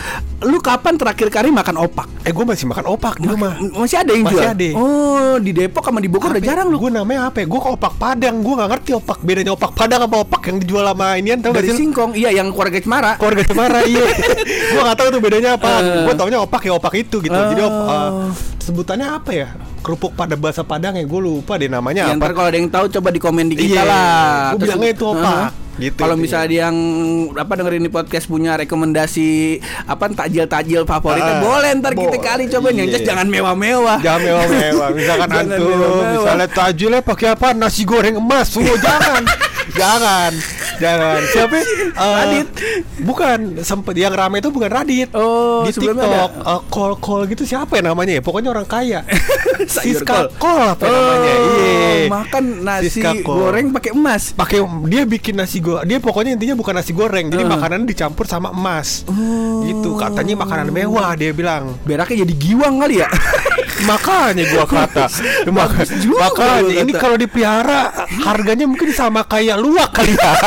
lu 0.43 0.59
kapan 0.59 0.99
terakhir 0.99 1.31
kali 1.31 1.55
makan 1.55 1.79
opak? 1.79 2.07
eh 2.27 2.33
gua 2.35 2.45
masih 2.45 2.67
makan 2.69 2.87
opak 2.93 3.23
di 3.23 3.27
rumah. 3.31 3.57
Masih 3.79 4.03
ada 4.03 4.11
yang 4.11 4.27
Masih 4.27 4.37
jual? 4.37 4.53
ada. 4.53 4.69
Oh, 4.75 5.35
di 5.39 5.51
Depok 5.55 5.87
sama 5.87 6.03
di 6.03 6.11
Bogor 6.11 6.35
udah 6.35 6.45
jarang 6.45 6.69
lu. 6.69 6.77
Gue 6.83 6.91
namanya 6.93 7.31
apa 7.31 7.41
ya? 7.41 7.47
Gue 7.49 7.61
ke 7.63 7.69
opak 7.73 7.95
Padang. 7.97 8.43
Gue 8.43 8.55
nggak 8.59 8.71
ngerti 8.75 8.91
opak 8.99 9.19
bedanya 9.25 9.53
opak 9.55 9.71
Padang 9.73 10.05
apa 10.05 10.17
opak 10.27 10.43
yang 10.51 10.57
dijual 10.61 10.85
sama 10.85 11.17
inian 11.17 11.39
gak 11.41 11.55
Dari? 11.57 11.73
Singkong, 11.73 12.13
iya 12.19 12.35
yang 12.35 12.53
keluarga 12.53 12.79
Cemara. 12.83 13.13
keluarga 13.17 13.43
Cemara 13.49 13.68
iya 13.85 14.05
gue 14.73 14.83
gak 14.83 14.97
tahu 14.97 15.09
tuh 15.11 15.21
bedanya 15.21 15.51
apa 15.55 15.69
Eh. 15.79 16.05
gue 16.05 16.15
taunya 16.15 16.39
opak 16.39 16.63
ya 16.63 16.73
opak 16.73 16.95
itu 16.97 17.17
gitu 17.19 17.33
jadi 17.35 17.63
op, 17.63 17.71
Oh. 17.71 17.87
eh, 17.87 18.11
sebutannya 18.61 19.09
apa 19.11 19.31
ya 19.31 19.49
kerupuk 19.79 20.13
pada 20.13 20.35
bahasa 20.35 20.61
Padang 20.61 20.93
ya 20.93 21.03
gue 21.03 21.21
lupa 21.21 21.55
deh 21.55 21.67
namanya 21.67 22.05
Ya, 22.05 22.15
ntar 22.15 22.31
apa 22.31 22.37
kalau 22.37 22.49
ada 22.49 22.57
yang 22.57 22.69
tahu 22.69 22.87
coba 22.91 23.09
di 23.09 23.19
komen 23.19 23.45
di 23.47 23.57
kita 23.57 23.79
Iya, 23.79 23.83
lah. 23.83 23.95
gua 23.95 24.33
Terus- 24.51 24.61
bilangnya 24.63 24.91
itu 24.91 25.05
opak. 25.07 25.37
Heeh. 25.39 25.51
Gitu, 25.79 25.95
Kalau 25.95 26.19
misalnya 26.19 26.49
dia 26.49 26.61
yang 26.67 26.77
apa 27.33 27.53
dengerin 27.55 27.79
ini 27.79 27.87
podcast 27.89 28.27
punya 28.27 28.59
rekomendasi 28.59 29.63
apa 29.87 30.11
takjil-takjil 30.11 30.83
favoritnya 30.83 31.39
Ah, 31.39 31.41
boleh 31.41 31.71
ntar 31.77 31.95
kita 31.95 32.11
boleh. 32.11 32.19
kali 32.21 32.43
coba 32.49 32.67
yang 32.69 32.79
Iya. 32.83 32.87
jelas 32.91 33.07
jangan 33.07 33.27
mewah-mewah. 33.29 33.99
jangan 34.01 34.21
mewah-mewah 34.21 34.89
misalkan 34.91 35.29
Jangan 35.31 35.55
antum 35.55 36.03
misalnya 36.13 36.47
tajilnya 36.51 37.01
pakai 37.01 37.29
apa 37.31 37.49
nasi 37.53 37.83
goreng 37.85 38.19
emas 38.19 38.51
oh, 38.53 38.75
jangan 38.77 39.23
jangan 39.79 40.33
jangan 40.79 41.21
siapa 41.27 41.55
ya? 41.55 41.65
Eh, 41.99 42.15
Radit. 42.15 42.49
bukan 43.01 43.39
sempet 43.61 43.95
yang 43.95 44.11
rame 44.11 44.39
itu 44.39 44.49
bukan 44.49 44.71
Radit 44.71 45.11
Oh, 45.11 45.63
di 45.63 45.73
TikTok 45.73 45.99
eh, 46.39 46.61
call 46.69 46.93
call 46.97 47.27
gitu 47.27 47.43
siapa 47.43 47.75
ya 47.75 47.83
namanya 47.85 48.15
ya 48.15 48.23
pokoknya 48.23 48.49
orang 48.49 48.65
kaya 48.65 49.03
Siska 49.67 50.07
kol. 50.07 50.27
Kol 50.39 50.63
apa 50.69 50.85
namanya 50.85 51.35
Oh, 51.35 51.59
iya 51.59 52.07
makan 52.09 52.45
nasi 52.63 53.03
goreng 53.21 53.67
pakai 53.69 53.91
emas. 53.93 54.31
pakai 54.33 54.59
dia 54.87 55.03
bikin 55.05 55.35
nasi 55.35 55.59
goreng 55.59 55.85
dia 55.85 55.99
pokoknya 55.99 56.33
intinya 56.33 56.55
bukan 56.55 56.75
nasi 56.75 56.93
goreng 56.93 57.29
jadi 57.29 57.41
Uh. 57.41 57.51
makanan 57.51 57.83
dicampur 57.83 58.25
sama 58.25 58.49
emas 58.49 59.03
Oh. 59.05 59.65
gitu 59.65 59.95
katanya 59.95 60.39
makanan 60.39 60.71
mewah 60.71 61.13
dia 61.13 61.31
bilang 61.31 61.75
Beraknya 61.83 62.23
jadi 62.23 62.35
giwang 62.37 62.79
kali 62.79 63.03
ya. 63.03 63.09
makanya 63.87 64.43
gua 64.51 64.65
kata. 64.81 65.07
Maka- 65.51 65.87
makanya 66.09 66.63
gua 66.65 66.83
ini 66.83 66.93
kalau 66.95 67.17
dipelihara 67.17 67.81
harganya 68.25 68.67
mungkin 68.67 68.91
sama 68.91 69.23
kayak 69.23 69.61
luwak 69.61 69.95
kali 69.95 70.15
ya. 70.15 70.33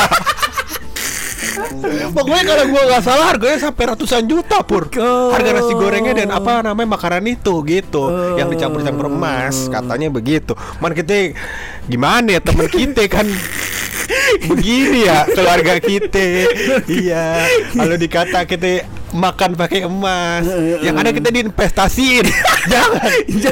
Pokoknya 2.11 2.43
kalau 2.53 2.63
gua 2.69 2.81
nggak 2.91 3.03
salah 3.03 3.25
harganya 3.31 3.57
sampai 3.59 3.83
ratusan 3.95 4.23
juta 4.27 4.61
pur. 4.63 4.87
Oh. 4.99 5.31
Harga 5.31 5.55
nasi 5.55 5.73
gorengnya 5.73 6.13
dan 6.13 6.29
apa 6.31 6.61
namanya 6.61 6.95
makanan 6.95 7.25
itu 7.27 7.63
gitu. 7.63 8.11
Yang 8.35 8.57
dicampur-campur 8.57 9.07
emas 9.07 9.67
katanya 9.67 10.07
begitu. 10.11 10.53
Man 10.83 10.91
kita 10.91 11.35
gimana 11.87 12.37
ya 12.37 12.41
temen 12.43 12.67
kita 12.67 13.07
kan? 13.07 13.27
Begini 14.51 15.07
ya 15.07 15.23
keluarga 15.23 15.79
kita. 15.79 16.47
iya, 16.87 17.47
kalau 17.71 17.95
dikata 17.95 18.43
kita 18.43 18.83
makan 19.11 19.55
pakai 19.59 19.85
emas, 19.87 20.47
yang 20.81 20.95
ada 20.97 21.11
kita 21.11 21.29
diinvestasiin. 21.31 22.25
jangan, 22.71 23.11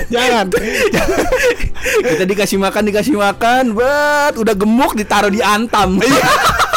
jangan, 0.10 0.46
jangan. 0.92 1.26
Kita 2.04 2.24
dikasih 2.28 2.58
makan, 2.60 2.84
dikasih 2.90 3.16
makan, 3.16 3.76
bet, 3.76 4.34
udah 4.40 4.56
gemuk 4.56 4.96
ditaruh 4.96 5.32
di 5.32 5.44
antam. 5.44 6.00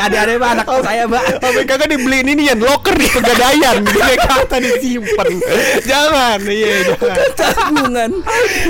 Ada-ada 0.00 0.32
pak 0.34 0.50
anak 0.50 0.66
saya 0.80 1.04
pak. 1.04 1.22
Sampai 1.38 1.64
kagak 1.64 1.88
dibeliin 1.88 2.28
ini 2.28 2.42
yang 2.46 2.58
loker 2.58 2.92
di 2.92 3.06
pegadaian, 3.06 3.76
dia 3.86 4.16
kata 4.16 4.56
disimpan. 4.58 5.28
jangan, 5.82 6.38
iya 6.42 6.76
jangan. 6.86 7.16
Tabungan. 7.32 8.10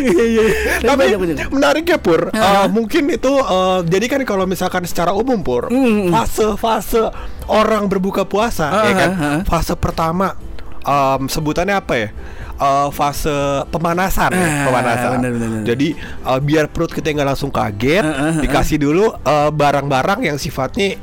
Iya. 0.01 0.45
Tapi 0.81 0.97
banyak, 0.97 1.19
banyak. 1.19 1.37
menarik 1.51 1.85
ya 1.87 1.99
Pur. 1.99 2.29
Uh, 2.31 2.67
mungkin 2.69 3.09
itu 3.09 3.31
uh, 3.31 3.81
jadi 3.83 4.07
kan 4.07 4.21
kalau 4.25 4.45
misalkan 4.45 4.83
secara 4.83 5.11
umum 5.11 5.41
Pur, 5.41 5.71
Hmm. 5.71 6.11
fase-fase 6.11 7.11
orang 7.47 7.87
berbuka 7.87 8.23
puasa 8.23 8.67
ya 8.83 8.95
kan. 8.97 9.11
Fase 9.45 9.75
pertama 9.75 10.35
um, 10.83 11.27
sebutannya 11.27 11.75
apa 11.75 11.95
ya? 11.97 12.09
Uh, 12.55 12.93
fase 12.93 13.33
pemanasan, 13.69 14.31
ya, 14.31 14.45
Ah, 14.45 14.65
pemanasan. 14.69 15.11
benar, 15.17 15.31
benar, 15.33 15.49
benar. 15.51 15.65
Jadi 15.65 15.89
uh, 16.23 16.37
biar 16.39 16.69
perut 16.69 16.93
kita 16.93 17.09
nggak 17.09 17.29
langsung 17.29 17.49
kaget, 17.49 18.05
Ah, 18.05 18.13
ah, 18.13 18.25
ah. 18.31 18.41
dikasih 18.45 18.77
dulu 18.77 19.09
uh, 19.09 19.49
barang-barang 19.49 20.21
yang 20.23 20.37
sifatnya 20.37 21.01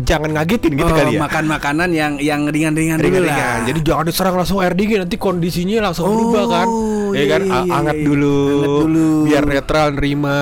jangan 0.00 0.30
ngagetin 0.32 0.72
gitu 0.74 0.86
Oh, 0.86 0.94
kali 0.94 1.16
ya. 1.16 1.20
Makan 1.22 1.44
makanan 1.46 1.88
yang 1.90 2.12
yang 2.18 2.46
ringan-ringan 2.46 2.98
dulu 2.98 3.24
lah. 3.24 3.62
Jadi 3.64 3.78
jangan 3.82 4.04
diserang 4.06 4.34
langsung 4.34 4.58
air 4.58 4.74
dingin 4.74 5.02
nanti 5.02 5.16
kondisinya 5.16 5.90
langsung 5.90 6.06
Oh, 6.06 6.12
berubah 6.12 6.44
kan. 6.46 6.66
Ya 7.12 7.20
iya, 7.20 7.26
kan 7.30 7.42
iya, 7.44 7.58
iya, 7.64 7.72
anget 7.74 7.96
iya. 7.96 8.06
dulu, 8.06 8.38
Anget 8.38 8.68
dulu. 8.84 9.08
biar 9.24 9.44
netral 9.44 9.86
nerima, 9.94 10.38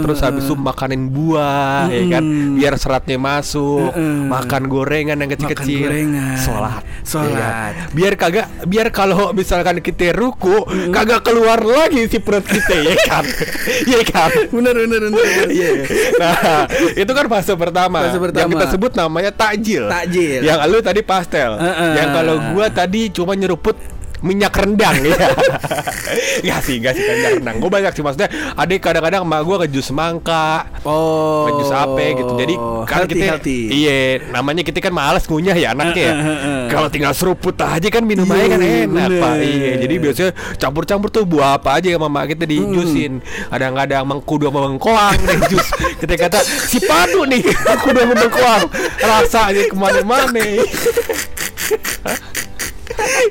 terus 0.00 0.18
habis 0.20 0.44
itu 0.44 0.54
makanin 0.54 1.02
buah 1.08 1.88
ya 1.88 2.04
kan, 2.18 2.24
biar 2.56 2.74
seratnya 2.76 3.16
masuk, 3.16 3.92
Mm-mm. 3.94 4.28
makan 4.28 4.62
gorengan 4.66 5.16
yang 5.16 5.30
kecil-kecil, 5.30 5.88
sholat, 6.36 6.82
Sholat. 7.02 7.32
ya? 7.32 7.50
Biar 7.90 8.12
kagak, 8.14 8.46
biar 8.64 8.88
kalau 8.90 9.32
misalkan 9.32 9.80
kita 9.80 10.12
ruku, 10.12 10.64
kagak 10.90 11.24
keluar 11.24 11.60
lagi 11.60 12.06
si 12.06 12.18
perut 12.18 12.44
kita 12.44 12.74
ya 12.76 12.94
kan, 13.06 13.24
ya 13.92 14.00
kan. 14.04 14.30
bener 14.50 14.74
bener 14.76 15.00
bener. 15.08 15.46
Iya. 15.50 15.70
Nah, 16.18 16.64
itu 16.94 17.12
kan 17.12 17.26
fase 17.28 17.52
pertama. 17.54 18.04
Fase 18.06 18.18
pertama. 18.18 18.40
Yang 18.44 18.50
kita 18.56 18.66
sebut 18.72 18.92
namanya 18.94 19.30
takjil. 19.32 19.84
Takjil. 19.86 20.40
Yang 20.44 20.58
lu 20.68 20.78
tadi 20.80 21.00
pastel. 21.02 21.56
Heeh. 21.56 21.92
Yang 21.96 22.08
kalau 22.14 22.34
gua 22.54 22.66
tadi 22.70 23.10
cuma 23.10 23.32
nyeruput 23.34 23.76
minyak 24.20 24.52
rendang 24.52 24.96
ya. 25.00 25.16
Gak 26.46 26.60
sih, 26.64 26.76
gak 26.78 26.92
sih 26.92 27.02
minyak 27.02 27.32
rendang. 27.38 27.56
Gue 27.56 27.70
banyak 27.70 27.92
sih 27.92 28.02
maksudnya. 28.02 28.28
Ada 28.52 28.72
kadang-kadang 28.76 29.22
emak 29.22 29.40
gua 29.42 29.56
ke 29.60 29.68
jus 29.70 29.88
mangka, 29.90 30.66
Oh. 30.82 31.46
ke 31.46 31.60
jus 31.60 31.70
apa 31.70 32.00
gitu. 32.14 32.32
Jadi 32.34 32.54
kan 32.84 32.98
healthy, 33.00 33.12
kita 33.12 33.24
healthy. 33.26 33.58
iya, 33.70 33.98
namanya 34.28 34.60
kita 34.60 34.78
kan 34.78 34.90
males 34.90 35.24
ngunyah 35.24 35.54
ya 35.54 35.68
anaknya 35.70 36.02
ya. 36.02 36.14
Kalau 36.68 36.88
tinggal 36.88 37.12
seruput 37.12 37.54
aja 37.54 37.88
kan 37.88 38.02
minum 38.02 38.24
Iya, 38.24 38.34
aja 38.36 38.46
kan 38.50 38.60
enak, 38.60 38.88
bener. 38.88 39.10
Pak. 39.20 39.34
Iya, 39.38 39.72
jadi 39.78 39.94
biasanya 39.96 40.30
campur-campur 40.56 41.08
tuh 41.10 41.24
buah 41.24 41.56
apa 41.56 41.78
aja 41.78 41.88
sama 41.90 42.08
mak 42.08 42.30
kita 42.30 42.44
di 42.44 42.56
jusin. 42.60 43.20
Kadang-kadang 43.48 44.02
mengkudu 44.04 44.48
sama 44.48 44.60
mengkoang 44.66 45.18
deh 45.20 45.38
jus. 45.48 45.66
Kita 45.96 46.14
kata 46.16 46.38
si 46.42 46.78
padu 46.82 47.24
nih 47.24 47.44
mengkudu 47.44 47.98
sama 48.00 48.14
mengkoang. 48.16 48.64
Rasanya 48.98 49.62
ke 49.68 49.76
mana-mana. 49.76 50.44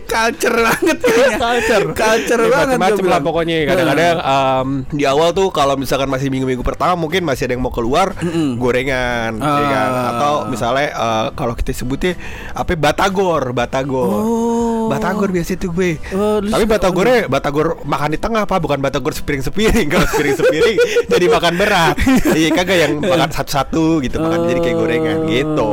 culture 0.06 0.58
banget 0.58 0.98
kayaknya. 1.00 1.38
Culture. 1.38 1.86
Culture 1.94 2.40
Ya, 2.40 2.50
banget 2.50 2.68
Macem-macem 2.72 2.80
gua 2.96 3.06
lah 3.06 3.20
bilang. 3.20 3.24
pokoknya 3.24 3.56
Kadang-kadang 3.66 4.16
em, 4.20 4.68
Di 4.90 5.04
awal 5.06 5.30
tuh 5.32 5.48
Kalau 5.50 5.76
misalkan 5.76 6.08
masih 6.08 6.28
minggu-minggu 6.28 6.62
pertama 6.62 6.94
Mungkin 6.94 7.22
masih 7.22 7.46
ada 7.46 7.54
yang 7.54 7.62
mau 7.62 7.70
keluar 7.70 8.14
Gorengan 8.56 9.38
ya 9.38 9.66
kan? 9.68 9.90
Ah. 9.92 10.10
Atau 10.12 10.34
misalnya 10.48 10.88
eh, 10.90 11.28
Kalau 11.34 11.54
kita 11.54 11.72
sebutnya 11.72 12.14
Apa 12.52 12.76
Batagor 12.76 13.52
Batagor 13.52 14.22
Oh. 14.22 14.59
Batagor 14.90 15.30
biasa 15.30 15.52
itu 15.54 15.68
gue 15.70 15.92
Oh, 16.12 16.42
Tapi 16.42 16.66
Batagornya 16.66 17.30
Batagor 17.30 17.80
makan 17.86 18.10
di 18.12 18.20
tengah 18.20 18.44
apa 18.44 18.58
Bukan 18.58 18.82
Batagor 18.82 19.14
sepiring-sepiring 19.14 19.88
Kalau 19.88 20.06
sepiring-sepiring 20.10 20.78
Jadi 21.14 21.26
makan 21.30 21.54
berat 21.56 21.96
Iya 22.34 22.50
kagak 22.52 22.78
yang 22.78 22.94
makan 23.12 23.30
satu-satu 23.30 24.02
gitu 24.02 24.18
Makan 24.18 24.40
jadi 24.50 24.60
kayak 24.60 24.76
gorengan 24.76 25.18
gitu 25.30 25.70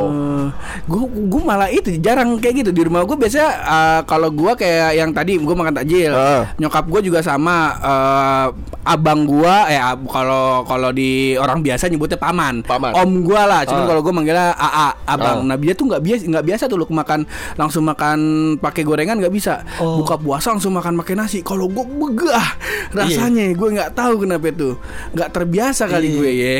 Gue 0.87 1.03
gue 1.07 1.41
malah 1.43 1.67
itu 1.67 1.91
jarang 1.99 2.39
kayak 2.39 2.63
gitu 2.63 2.71
di 2.71 2.81
rumah 2.87 3.03
gue 3.03 3.17
biasanya 3.19 3.49
uh, 3.63 4.01
kalau 4.07 4.31
gue 4.31 4.51
kayak 4.55 4.95
yang 4.95 5.11
tadi 5.11 5.35
gue 5.35 5.55
makan 5.55 5.75
takjil. 5.75 6.13
Ah. 6.15 6.47
Nyokap 6.55 6.87
gue 6.87 7.01
juga 7.11 7.19
sama 7.19 7.75
uh, 7.79 8.47
abang 8.87 9.27
gue 9.27 9.55
eh 9.67 9.79
kalau 10.07 10.63
kalau 10.63 10.89
di 10.95 11.35
orang 11.35 11.59
biasa 11.59 11.91
nyebutnya 11.91 12.15
paman. 12.15 12.63
Paman. 12.63 12.95
Om 12.95 13.11
gue 13.25 13.41
lah. 13.41 13.67
Cuman 13.67 13.83
Ah. 13.83 13.87
kalau 13.91 14.01
gue 14.03 14.13
manggilnya 14.13 14.47
AA 14.55 14.87
abang. 15.03 15.37
Ah. 15.43 15.47
Nah 15.51 15.57
dia 15.59 15.73
tuh 15.75 15.85
nggak 15.91 16.01
biasa 16.03 16.21
nggak 16.27 16.45
biasa 16.45 16.63
tuh 16.71 16.77
lu 16.79 16.85
makan 16.87 17.19
langsung 17.59 17.83
makan 17.83 18.19
pakai 18.59 18.83
gorengan 19.07 19.23
nggak 19.23 19.33
bisa. 19.33 19.63
Oh. 19.79 20.03
Buka 20.03 20.19
puasa 20.19 20.51
langsung 20.51 20.75
makan 20.75 20.99
pakai 20.99 21.15
nasi. 21.15 21.39
Kalau 21.39 21.71
gue 21.71 21.85
begah 21.87 22.43
rasanya 22.91 23.55
gue 23.55 23.69
nggak 23.71 23.95
tahu 23.95 24.27
kenapa 24.27 24.51
itu 24.51 24.75
nggak 25.15 25.29
terbiasa 25.31 25.87
kali 25.87 26.07
Iya. 26.11 26.17
gue 26.19 26.31
ya. 26.35 26.55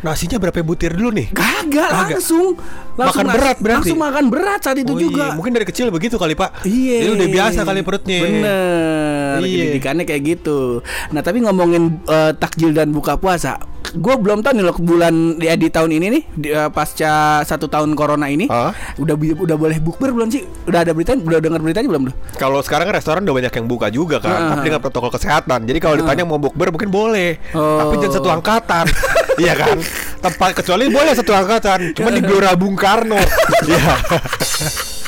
Nasinya 0.00 0.36
berapa 0.36 0.60
butir 0.60 0.92
dulu 0.92 1.12
nih? 1.12 1.28
Kagak 1.30 1.90
langsung 1.90 2.56
langsung 2.96 3.20
Makan 3.22 3.26
berat 3.30 3.56
berarti? 3.58 3.76
Langsung 3.86 3.98
makan 3.98 4.24
berat 4.28 4.60
saat 4.60 4.76
itu 4.76 4.92
Oh 4.92 4.98
juga. 4.98 5.24
iya, 5.26 5.36
Mungkin 5.36 5.52
dari 5.52 5.64
kecil 5.64 5.88
begitu 5.88 6.16
kali 6.16 6.32
pak 6.32 6.64
Iya. 6.64 6.96
Jadi 7.02 7.10
udah 7.14 7.28
biasa 7.30 7.60
kali 7.62 7.80
perutnya 7.80 8.18
Bener. 8.20 9.36
Iya. 9.40 9.64
Didikannya 9.68 10.04
kayak 10.04 10.22
gitu. 10.26 10.80
Nah 11.10 11.20
tapi 11.20 11.40
ngomongin 11.40 12.00
eh, 12.02 12.32
takjil 12.34 12.72
dan 12.72 12.90
buka 12.90 13.14
puasa, 13.14 13.56
gue 13.90 14.14
belum 14.16 14.40
tahu 14.40 14.52
nih 14.52 14.64
loh 14.64 14.76
bulan 14.76 15.14
ya 15.36 15.54
di 15.54 15.66
tahun 15.66 15.90
ini 15.92 16.06
nih 16.10 16.22
di, 16.30 16.48
eh, 16.50 16.68
pasca 16.68 17.12
satu 17.42 17.66
tahun 17.66 17.92
corona 17.92 18.26
ini, 18.26 18.46
Hah? 18.46 18.72
udah 18.96 19.14
udah 19.16 19.56
boleh 19.56 19.78
bukber 19.78 20.10
belum 20.10 20.28
sih? 20.28 20.44
Udah 20.64 20.82
ada 20.82 20.92
berita? 20.92 21.12
Udah 21.12 21.38
dengar 21.38 21.58
beritanya 21.58 21.88
belum? 21.88 22.12
Kalau 22.34 22.60
sekarang 22.60 22.86
kan 22.86 22.96
restoran 22.96 23.20
udah 23.22 23.36
banyak 23.36 23.52
yang 23.52 23.66
buka 23.66 23.86
juga 23.88 24.16
kan 24.18 24.30
Ah. 24.30 24.48
Tapi 24.52 24.66
dengan 24.66 24.80
protokol 24.80 25.10
kesehatan 25.10 25.64
Jadi 25.64 25.78
kalau 25.78 25.96
ditanya 25.96 26.22
mau 26.22 26.38
bukber 26.38 26.70
mungkin 26.70 26.88
boleh 26.88 27.36
Oh. 27.52 27.78
Tapi 27.78 27.94
jangan 27.98 28.14
satu 28.14 28.28
angkatan 28.30 28.86
Iya 29.42 29.54
kan 29.56 29.76
Tempat 30.20 30.50
kecuali 30.60 30.92
boleh 30.92 31.16
satu 31.16 31.32
angkatan 31.32 31.96
Cuma 31.96 32.12
di 32.12 32.20
Gelora 32.20 32.52
Bung 32.52 32.76
Karno. 32.76 33.16
Iya 33.64 33.94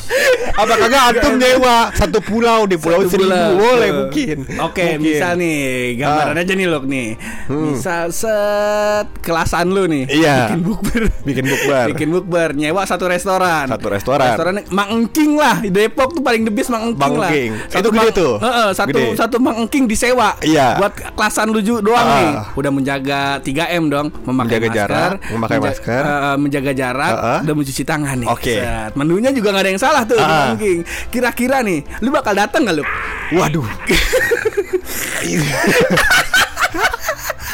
Apa 0.52 0.75
kagak 0.76 1.02
antum 1.11 1.35
nyewa 1.37 1.88
Satu 1.92 2.19
pulau 2.21 2.64
di 2.64 2.76
pulau 2.76 3.00
Satu 3.00 3.11
seribu 3.11 3.31
bulan. 3.31 3.50
Boleh 3.54 3.90
mungkin 3.95 4.37
Oke, 4.61 4.85
Mungkin. 4.92 4.97
misal 5.00 5.33
nih 5.35 5.61
gambaran 5.97 6.35
Ah. 6.35 6.42
aja 6.42 6.52
nih 6.52 6.66
loh 6.66 6.83
nih. 6.83 7.09
Hmm. 7.47 7.73
Misal 7.73 8.07
set 8.11 9.07
kelasan 9.21 9.69
lu 9.69 9.85
nih. 9.85 10.04
Iya. 10.09 10.37
Bikin 10.47 10.61
bukber. 10.62 11.02
Bikin 11.23 11.45
bukber. 11.47 11.85
Bikin 11.88 12.09
bukber, 12.11 12.49
nyewa 12.52 12.83
satu 12.83 13.07
restoran. 13.07 13.66
Satu 13.66 13.87
restoran. 13.88 14.28
Restoran 14.28 14.54
Mang 14.69 14.90
Engking 14.92 15.35
lah 15.35 15.59
di 15.59 15.69
Depok 15.69 16.12
tuh 16.12 16.21
paling 16.21 16.42
the 16.42 16.52
best 16.52 16.69
Mang 16.69 16.85
Engking 16.87 17.00
Mang 17.02 17.16
lah. 17.16 17.31
Engking. 17.31 17.50
Itu 17.71 17.88
gede 17.90 18.11
tuh? 18.12 18.33
Heeh, 18.38 18.69
satu 18.73 18.90
Gede. 18.92 19.16
satu 19.16 19.37
Mang 19.38 19.57
Engking 19.59 19.85
disewa. 19.87 20.37
Iya. 20.40 20.76
Buat 20.76 20.92
kelasan 21.12 21.49
lu 21.49 21.61
ju- 21.61 21.81
doang 21.81 22.02
Ah. 22.02 22.16
nih. 22.16 22.33
Udah 22.54 22.71
menjaga 22.71 23.21
3M 23.40 23.85
dong, 23.88 24.07
memakai 24.23 24.59
Menjaga 24.59 24.66
masker, 24.66 24.78
jarak, 24.78 25.11
memakai 25.28 25.57
menja- 25.57 25.66
masker. 25.71 26.02
eh, 26.02 26.37
menjaga 26.37 26.73
jarak 26.73 27.12
Ah, 27.12 27.26
ah. 27.26 27.40
dan 27.40 27.54
mencuci 27.54 27.83
tangan 27.83 28.16
nih. 28.19 28.28
Oke. 28.28 28.57
Set. 28.57 28.90
Menunya 28.95 29.31
juga 29.31 29.49
nggak 29.50 29.62
ada 29.62 29.71
yang 29.71 29.81
salah 29.81 30.01
tuh 30.04 30.16
di 30.16 30.25
Ah. 30.25 30.50
Engking. 30.50 30.80
Kira-kira 31.09 31.61
nih, 31.61 31.80
lu 31.99 32.09
bakal 32.09 32.32
datang 32.32 32.64
gak 32.64 32.76
lu? 32.76 32.85
Waduh 33.32 33.64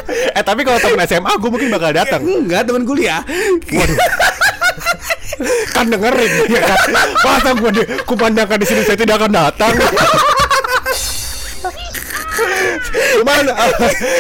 Eh 0.09 0.43
tapi 0.43 0.63
kalau 0.63 0.79
temen 0.79 1.05
SMA 1.05 1.33
gue 1.37 1.49
mungkin 1.49 1.69
bakal 1.69 1.91
datang 1.93 2.21
Enggak, 2.23 2.65
teman 2.65 2.83
kuliah. 2.83 3.21
kan 5.71 5.87
dengerin 5.87 6.51
ya 6.51 6.59
kan 6.61 6.81
masa 7.23 7.55
gue 7.55 7.71
di 7.71 7.83
kumandangkan 8.03 8.59
di 8.59 8.67
sini 8.67 8.83
saya 8.83 8.99
tidak 8.99 9.23
akan 9.23 9.31
datang 9.31 9.71
cuman 12.91 13.45
eh, 13.65 13.73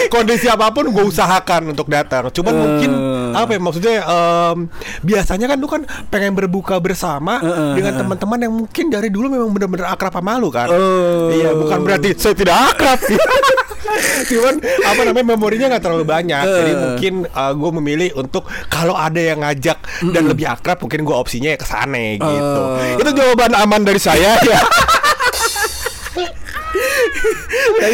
kondisi 0.06 0.46
apa 0.46 0.68
pun 0.68 0.88
gue 0.88 1.04
usahakan 1.04 1.72
untuk 1.72 1.86
datang 1.86 2.28
cuman 2.28 2.50
Eh. 2.50 2.58
mungkin 2.58 2.90
apa 3.30 3.50
ya 3.50 3.60
maksudnya 3.60 3.94
em, 4.00 4.58
biasanya 5.00 5.46
kan 5.46 5.56
lu 5.56 5.66
kan 5.66 5.82
pengen 6.08 6.32
berbuka 6.32 6.78
bersama 6.78 7.38
eh, 7.38 7.74
dengan 7.74 7.92
teman-teman 7.96 8.38
yang 8.40 8.52
mungkin 8.54 8.84
dari 8.88 9.08
dulu 9.08 9.28
memang 9.28 9.50
benar-benar 9.50 9.92
akrab 9.92 10.12
sama 10.12 10.36
lu 10.36 10.48
kan 10.48 10.68
Oh. 10.68 11.30
iya 11.30 11.52
bukan 11.52 11.80
berarti 11.80 12.12
saya 12.14 12.32
tidak 12.32 12.56
akrab 12.72 12.98
cuman 14.28 14.54
apa 14.60 15.00
namanya 15.02 15.26
memorinya 15.28 15.66
nggak 15.70 15.82
terlalu 15.82 16.04
banyak 16.04 16.44
jadi 16.44 16.70
Eh. 16.70 16.78
mungkin 16.78 17.14
gue 17.30 17.70
memilih 17.78 18.10
untuk 18.16 18.42
kalau 18.68 18.92
ada 18.92 19.18
yang 19.18 19.40
ngajak 19.40 19.78
dan 20.10 20.22
lebih 20.24 20.46
akrab 20.46 20.78
mungkin 20.78 21.02
gue 21.02 21.14
opsinya 21.14 21.50
ke 21.52 21.64
sana 21.64 22.16
gitu 22.16 22.60
Eh. 22.78 23.00
itu 23.00 23.10
jawaban 23.12 23.52
aman 23.54 23.82
dari 23.82 23.98
saya 23.98 24.36
ya 24.40 24.60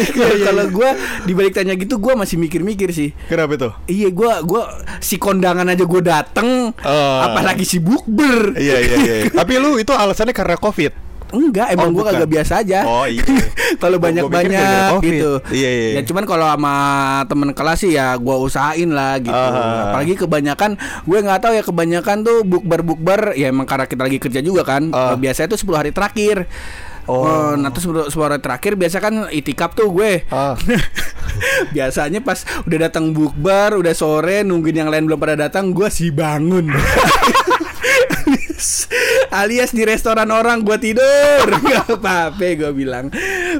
kalau- 0.09 0.39
kalau 0.41 0.63
gue 0.69 0.89
dibalik 1.23 1.53
tanya 1.53 1.73
gitu 1.73 1.95
gue 1.95 2.13
masih 2.13 2.35
mikir-mikir 2.35 2.89
sih. 2.89 3.11
kenapa 3.25 3.53
itu 3.53 3.69
Iya 3.87 4.09
gue 4.09 4.31
gua 4.43 4.63
si 4.97 5.15
kondangan 5.15 5.65
aja 5.65 5.83
gue 5.83 6.01
dateng, 6.01 6.71
Oh. 6.77 7.19
apalagi 7.21 7.63
si 7.63 7.77
bukber. 7.77 8.55
iya 8.55 8.77
iya 8.79 8.95
iya 8.97 9.15
tapi 9.37 9.55
lu 9.55 9.75
itu 9.75 9.91
alasannya 9.91 10.31
karena 10.31 10.55
covid 10.55 10.93
Enggak, 11.25 11.73
emang 11.73 11.89
Oh, 11.89 11.91
gua 11.91 12.03
bukan. 12.05 12.13
kagak 12.15 12.31
biasa 12.31 12.53
aja. 12.63 12.79
Oh, 12.85 13.03
iya. 13.03 13.19
kalau 13.81 13.97
pikir 13.97 14.23
banyak-banyak 14.23 14.91
gitu. 15.01 15.31
Iya, 15.49 15.69
iya. 15.73 15.91
Ya 15.97 16.01
cuman 16.05 16.23
kalau 16.23 16.45
sama 16.45 16.75
temen 17.25 17.49
kelas 17.51 17.81
sih 17.81 17.91
ya 17.91 18.13
gua 18.15 18.39
usahain 18.39 18.87
lah 18.87 19.17
gitu. 19.17 19.33
Ah. 19.33 19.89
Apalagi 19.89 20.15
kebanyakan 20.15 20.77
gue 21.03 21.19
nggak 21.19 21.39
tahu 21.41 21.51
ya 21.51 21.63
kebanyakan 21.65 22.17
tuh 22.21 22.45
bukber-bukber 22.45 23.35
ya 23.35 23.49
emang 23.49 23.65
karena 23.65 23.83
kita 23.83 24.05
lagi 24.05 24.21
kerja 24.21 24.39
juga 24.39 24.63
kan. 24.63 24.87
Eh, 24.87 25.15
Biasanya 25.17 25.49
tuh 25.49 25.59
10 25.59 25.75
hari 25.75 25.91
terakhir. 25.91 26.45
Oh. 27.05 27.25
Eh, 27.25 27.53
nah 27.61 27.69
terus 27.69 27.85
10 27.85 28.09
hari 28.17 28.41
terakhir 28.41 28.73
biasa 28.73 28.97
kan 28.97 29.29
itikaf 29.29 29.77
tuh 29.77 29.93
gue. 29.93 30.25
Ah. 30.33 30.57
Biasanya 31.75 32.23
pas 32.25 32.41
udah 32.65 32.89
datang 32.89 33.13
bukber, 33.13 33.77
udah 33.77 33.93
sore 33.93 34.41
nungguin 34.41 34.85
yang 34.85 34.89
lain 34.89 35.05
belum 35.05 35.19
pada 35.19 35.35
datang, 35.35 35.75
gua 35.75 35.91
sih 35.91 36.09
bangun. 36.09 36.71
alias 39.31 39.71
di 39.71 39.83
restoran 39.87 40.29
orang 40.29 40.61
gua 40.61 40.77
tidur. 40.77 41.45
Nggak 41.65 41.97
apa-apa 41.99 42.45
gue 42.55 42.71
bilang. 42.75 43.09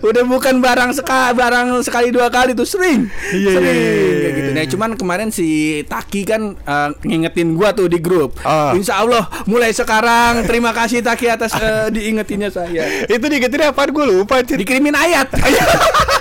Udah 0.03 0.23
bukan 0.27 0.59
barang 0.59 0.91
seka 0.97 1.31
barang 1.33 1.81
sekali 1.81 2.11
dua 2.11 2.27
kali 2.29 2.53
tuh 2.53 2.67
sering. 2.67 3.07
Iya, 3.31 3.51
sering 3.57 3.77
iya, 3.77 4.17
kayak 4.21 4.33
gitu. 4.35 4.49
Iya. 4.51 4.55
nah 4.55 4.65
cuman 4.69 4.91
kemarin 4.99 5.29
si 5.31 5.81
Taki 5.87 6.21
kan 6.27 6.41
eh, 6.55 6.89
ngingetin 7.05 7.55
gua 7.55 7.71
tuh 7.71 7.87
di 7.87 7.99
grup. 7.99 8.37
Ah. 8.43 8.75
Insya 8.75 9.01
Allah 9.01 9.27
mulai 9.47 9.71
sekarang 9.71 10.43
terima 10.45 10.75
kasih 10.75 11.01
Taki 11.01 11.25
atas 11.31 11.55
eh, 11.57 11.87
diingetinnya 11.93 12.49
saya. 12.51 12.85
Itu 13.13 13.25
digetin 13.25 13.65
apaan? 13.65 13.93
Gue 13.95 14.05
lupa 14.11 14.43
dikirimin 14.43 14.91
ayat 14.91 15.31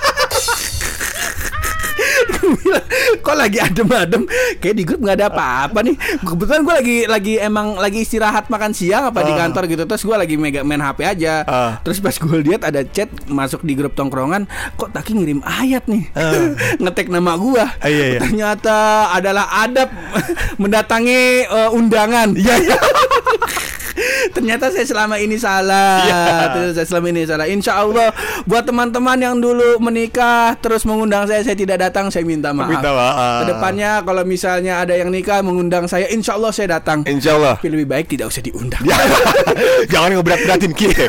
kok 3.24 3.34
lagi 3.34 3.56
adem-adem 3.58 4.28
kayak 4.58 4.74
di 4.74 4.84
grup 4.84 5.00
nggak 5.00 5.16
ada 5.16 5.26
apa-apa 5.26 5.80
nih 5.80 5.96
kebetulan 6.20 6.60
gue 6.60 6.74
lagi 6.74 6.96
lagi 7.06 7.34
emang 7.38 7.74
lagi 7.74 7.98
istirahat 7.98 8.46
makan 8.46 8.70
siang 8.70 9.08
apa 9.08 9.20
di 9.20 9.32
Ah. 9.32 9.38
kantor 9.40 9.64
gitu 9.66 9.82
terus 9.84 10.02
gue 10.02 10.12
lagi 10.14 10.36
mega 10.36 10.60
main 10.60 10.78
HP 10.78 10.98
aja 11.02 11.34
Ah. 11.42 11.72
terus 11.80 11.98
pas 11.98 12.12
gue 12.12 12.38
lihat 12.42 12.62
ada 12.62 12.84
chat 12.84 13.08
masuk 13.26 13.60
di 13.60 13.72
grup 13.72 13.92
tongkrongan 13.92 14.44
kok 14.74 14.92
Taki 14.92 15.12
ngirim 15.14 15.40
ayat 15.40 15.88
nih 15.88 16.04
ngetek 16.82 17.08
nama 17.08 17.34
gue 17.34 17.64
Ah, 17.64 17.88
iya, 17.88 18.04
iya. 18.10 18.20
ternyata 18.20 18.76
adalah 19.10 19.48
adab 19.58 19.88
mendatangi 20.60 21.22
eh, 21.42 21.70
undangan 21.70 22.36
Iya, 22.36 22.54
iya. 22.60 22.76
Ternyata 24.32 24.72
saya 24.72 24.86
selama 24.86 25.20
ini 25.20 25.36
salah. 25.36 26.00
Iya. 26.06 26.22
Ternyata 26.54 26.72
saya 26.78 26.86
selama 26.88 27.06
ini 27.12 27.22
salah. 27.28 27.46
Insya 27.50 27.72
Allah 27.82 28.08
buat 28.48 28.64
teman-teman 28.64 29.18
yang 29.20 29.36
dulu 29.36 29.82
menikah 29.82 30.56
terus 30.62 30.86
mengundang 30.88 31.28
saya, 31.28 31.44
saya 31.44 31.56
tidak 31.58 31.82
datang, 31.82 32.08
saya 32.08 32.24
minta 32.24 32.54
maaf. 32.54 32.70
Minta 32.70 32.90
maaf. 32.94 33.40
Ke 33.42 33.44
depannya 33.52 33.90
kalau 34.06 34.22
misalnya 34.24 34.80
ada 34.80 34.94
yang 34.96 35.12
nikah 35.12 35.44
mengundang 35.44 35.84
saya, 35.90 36.08
Insya 36.08 36.38
Allah 36.38 36.52
saya 36.54 36.80
datang. 36.80 37.04
Insya 37.04 37.36
Allah. 37.36 37.60
Tapi 37.60 37.68
lebih 37.68 37.88
baik 37.90 38.06
tidak 38.08 38.32
usah 38.32 38.40
diundang. 38.40 38.82
Jangan 39.92 40.16
ngeberat-beratin 40.16 40.72
kita. 40.72 41.06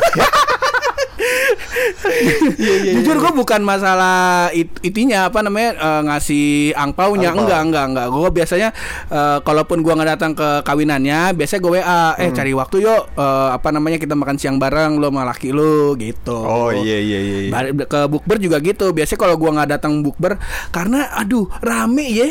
Jujur 2.96 3.16
gue 3.16 3.32
bukan 3.34 3.60
masalah 3.60 4.16
it, 4.50 4.70
itinya 4.80 5.28
apa 5.28 5.40
namanya 5.40 5.70
eh, 5.74 6.00
ngasih 6.04 6.46
angpaunya 6.72 7.30
Angpau. 7.30 7.44
enggak 7.44 7.60
enggak 7.64 7.84
enggak. 7.86 8.06
Gue 8.08 8.30
biasanya 8.32 8.68
eh, 9.08 9.38
kalaupun 9.40 9.80
gue 9.80 9.92
nggak 9.92 10.10
datang 10.12 10.32
ke 10.32 10.48
kawinannya, 10.62 11.32
biasanya 11.32 11.60
gue 11.60 11.72
WA, 11.76 11.82
eh 12.16 12.24
Hmm. 12.26 12.34
cari 12.34 12.52
waktu 12.52 12.76
yuk 12.82 13.02
eh, 13.14 13.48
apa 13.52 13.68
namanya 13.70 13.96
kita 13.96 14.12
makan 14.12 14.36
siang 14.36 14.56
bareng 14.56 14.96
lo 14.96 15.08
sama 15.08 15.22
laki 15.24 15.50
lo 15.50 15.94
gitu. 15.96 16.36
Oh 16.36 16.70
iya 16.70 16.98
iya 16.98 17.18
iya. 17.18 17.38
iya. 17.48 17.84
Ke 17.84 18.06
bukber 18.06 18.36
juga 18.36 18.58
gitu. 18.58 18.90
Biasanya 18.90 19.18
kalau 19.18 19.36
gua 19.36 19.50
nggak 19.54 19.70
datang 19.72 20.00
bukber 20.00 20.36
karena 20.70 21.10
aduh 21.14 21.48
rame 21.60 22.06
ya. 22.06 22.28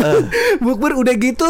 bukber 0.64 0.94
udah 0.94 1.14
gitu, 1.14 1.48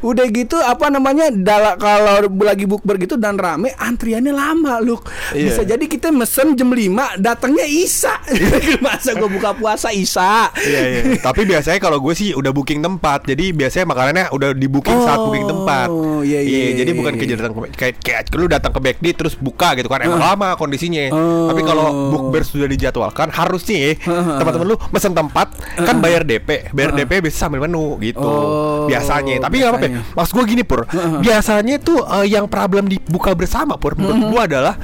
udah 0.00 0.26
gitu 0.28 0.56
apa 0.58 0.88
namanya? 0.88 1.28
dala- 1.30 1.76
kalau 1.76 2.20
lagi 2.40 2.64
bukber 2.64 2.96
gitu 2.96 3.14
dan 3.14 3.36
rame 3.36 3.72
antriannya 3.76 4.32
lama, 4.32 4.80
Luk. 4.80 5.06
Iya. 5.32 5.52
Bisa 5.52 5.62
jadi 5.64 5.84
kita 5.84 6.10
mesen 6.10 6.54
jam 6.54 6.68
5, 6.68 6.99
datangnya 7.16 7.64
Isa. 7.64 8.18
Masa 8.84 9.14
gua 9.14 9.26
buka 9.26 9.50
puasa 9.52 9.88
Isa. 9.90 10.48
Iya 10.56 10.80
iya. 10.86 11.02
Tapi 11.18 11.44
biasanya 11.44 11.78
kalau 11.78 11.98
gue 11.98 12.12
sih 12.12 12.32
udah 12.32 12.50
booking 12.50 12.80
tempat. 12.80 13.24
Jadi 13.24 13.50
biasanya 13.50 13.86
makanannya 13.86 14.24
udah 14.30 14.50
di 14.52 14.66
booking 14.66 14.98
saat 14.98 15.16
Oh, 15.16 15.28
booking 15.28 15.46
tempat. 15.46 15.88
iya, 16.22 16.40
iya, 16.40 16.58
iya, 16.66 16.70
Jadi 16.78 16.90
iya, 16.90 16.98
bukan 16.98 17.12
iya. 17.12 17.20
kayak 17.20 17.30
datang 17.36 17.52
ke- 17.52 17.74
kayak 17.74 17.94
kayak 18.00 18.22
lu 18.32 18.46
datang 18.46 18.72
ke 18.72 18.80
backdi 18.80 19.10
terus 19.12 19.34
buka 19.34 19.72
gitu 19.74 19.86
kan. 19.86 20.00
Emang 20.00 20.18
lama 20.18 20.54
kondisinya. 20.54 21.10
Oh. 21.10 21.48
Tapi 21.48 21.60
kalau 21.62 21.86
bookber 22.10 22.42
sudah 22.42 22.66
dijadwalkan 22.66 23.28
harusnya 23.30 23.96
teman-teman 24.36 24.66
lu 24.66 24.76
mesen 24.90 25.12
tempat 25.12 25.52
kan 25.76 25.96
bayar 25.98 26.22
DP. 26.22 26.70
Bayar 26.70 26.92
DP 26.92 27.20
bisa 27.22 27.46
sambil 27.46 27.60
menu 27.60 27.96
gitu. 28.00 28.20
Oh, 28.20 28.86
biasanya. 28.86 29.40
Tapi 29.40 29.54
nggak 29.58 29.70
apa-apa. 29.70 29.88
Maksud 30.14 30.32
gue 30.32 30.44
gini 30.46 30.62
pur. 30.62 30.84
Biasanya 31.20 31.76
tuh 31.78 32.00
eh, 32.02 32.26
yang 32.28 32.46
problem 32.46 32.86
di 32.86 33.00
buka 33.00 33.32
bersama 33.32 33.76
pur 33.76 33.94
menurut 33.94 34.22
gue 34.28 34.42
adalah 34.46 34.74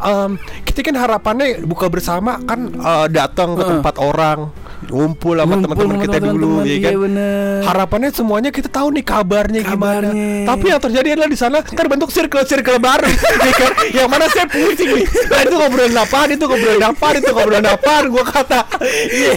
em, 0.00 0.40
kita 0.64 0.80
kan 0.82 0.96
harapannya 0.98 1.62
buka 1.62 1.86
bersama 1.92 2.40
kan 2.42 2.70
eh, 2.72 3.06
datang 3.12 3.54
ke 3.54 3.62
tempat 3.62 3.94
orang 4.00 4.50
ngumpul 4.88 5.34
sama 5.34 5.54
teman-teman 5.56 5.96
kita 6.00 6.18
dulu 6.18 6.30
teman-teman, 6.34 6.64
ya 6.64 6.74
iya 6.74 6.80
kan 6.84 6.92
bener. 7.00 7.58
harapannya 7.64 8.10
semuanya 8.10 8.50
kita 8.50 8.68
tahu 8.68 8.88
nih 8.90 9.04
kabarnya, 9.04 9.60
gimana 9.62 10.08
Kabarnya. 10.10 10.46
tapi 10.46 10.64
yang 10.68 10.80
terjadi 10.80 11.08
adalah 11.14 11.28
di 11.28 11.38
sana 11.38 11.58
terbentuk 11.62 12.10
circle-circle 12.10 12.78
baru 12.78 13.06
ya 13.48 13.52
kan? 13.54 13.72
yang 13.92 14.08
mana 14.08 14.26
saya 14.28 14.46
pusing 14.46 14.90
nih 14.92 15.04
nah, 15.28 15.40
itu 15.40 15.54
ngobrolin 15.54 15.96
apaan 15.96 16.28
itu 16.30 16.44
ngobrolin 16.44 16.84
apaan 16.84 17.14
itu 17.16 17.30
ngobrolin 17.30 17.68
apaan 17.68 18.04
gua 18.08 18.24
kata 18.24 18.60
iya 19.08 19.34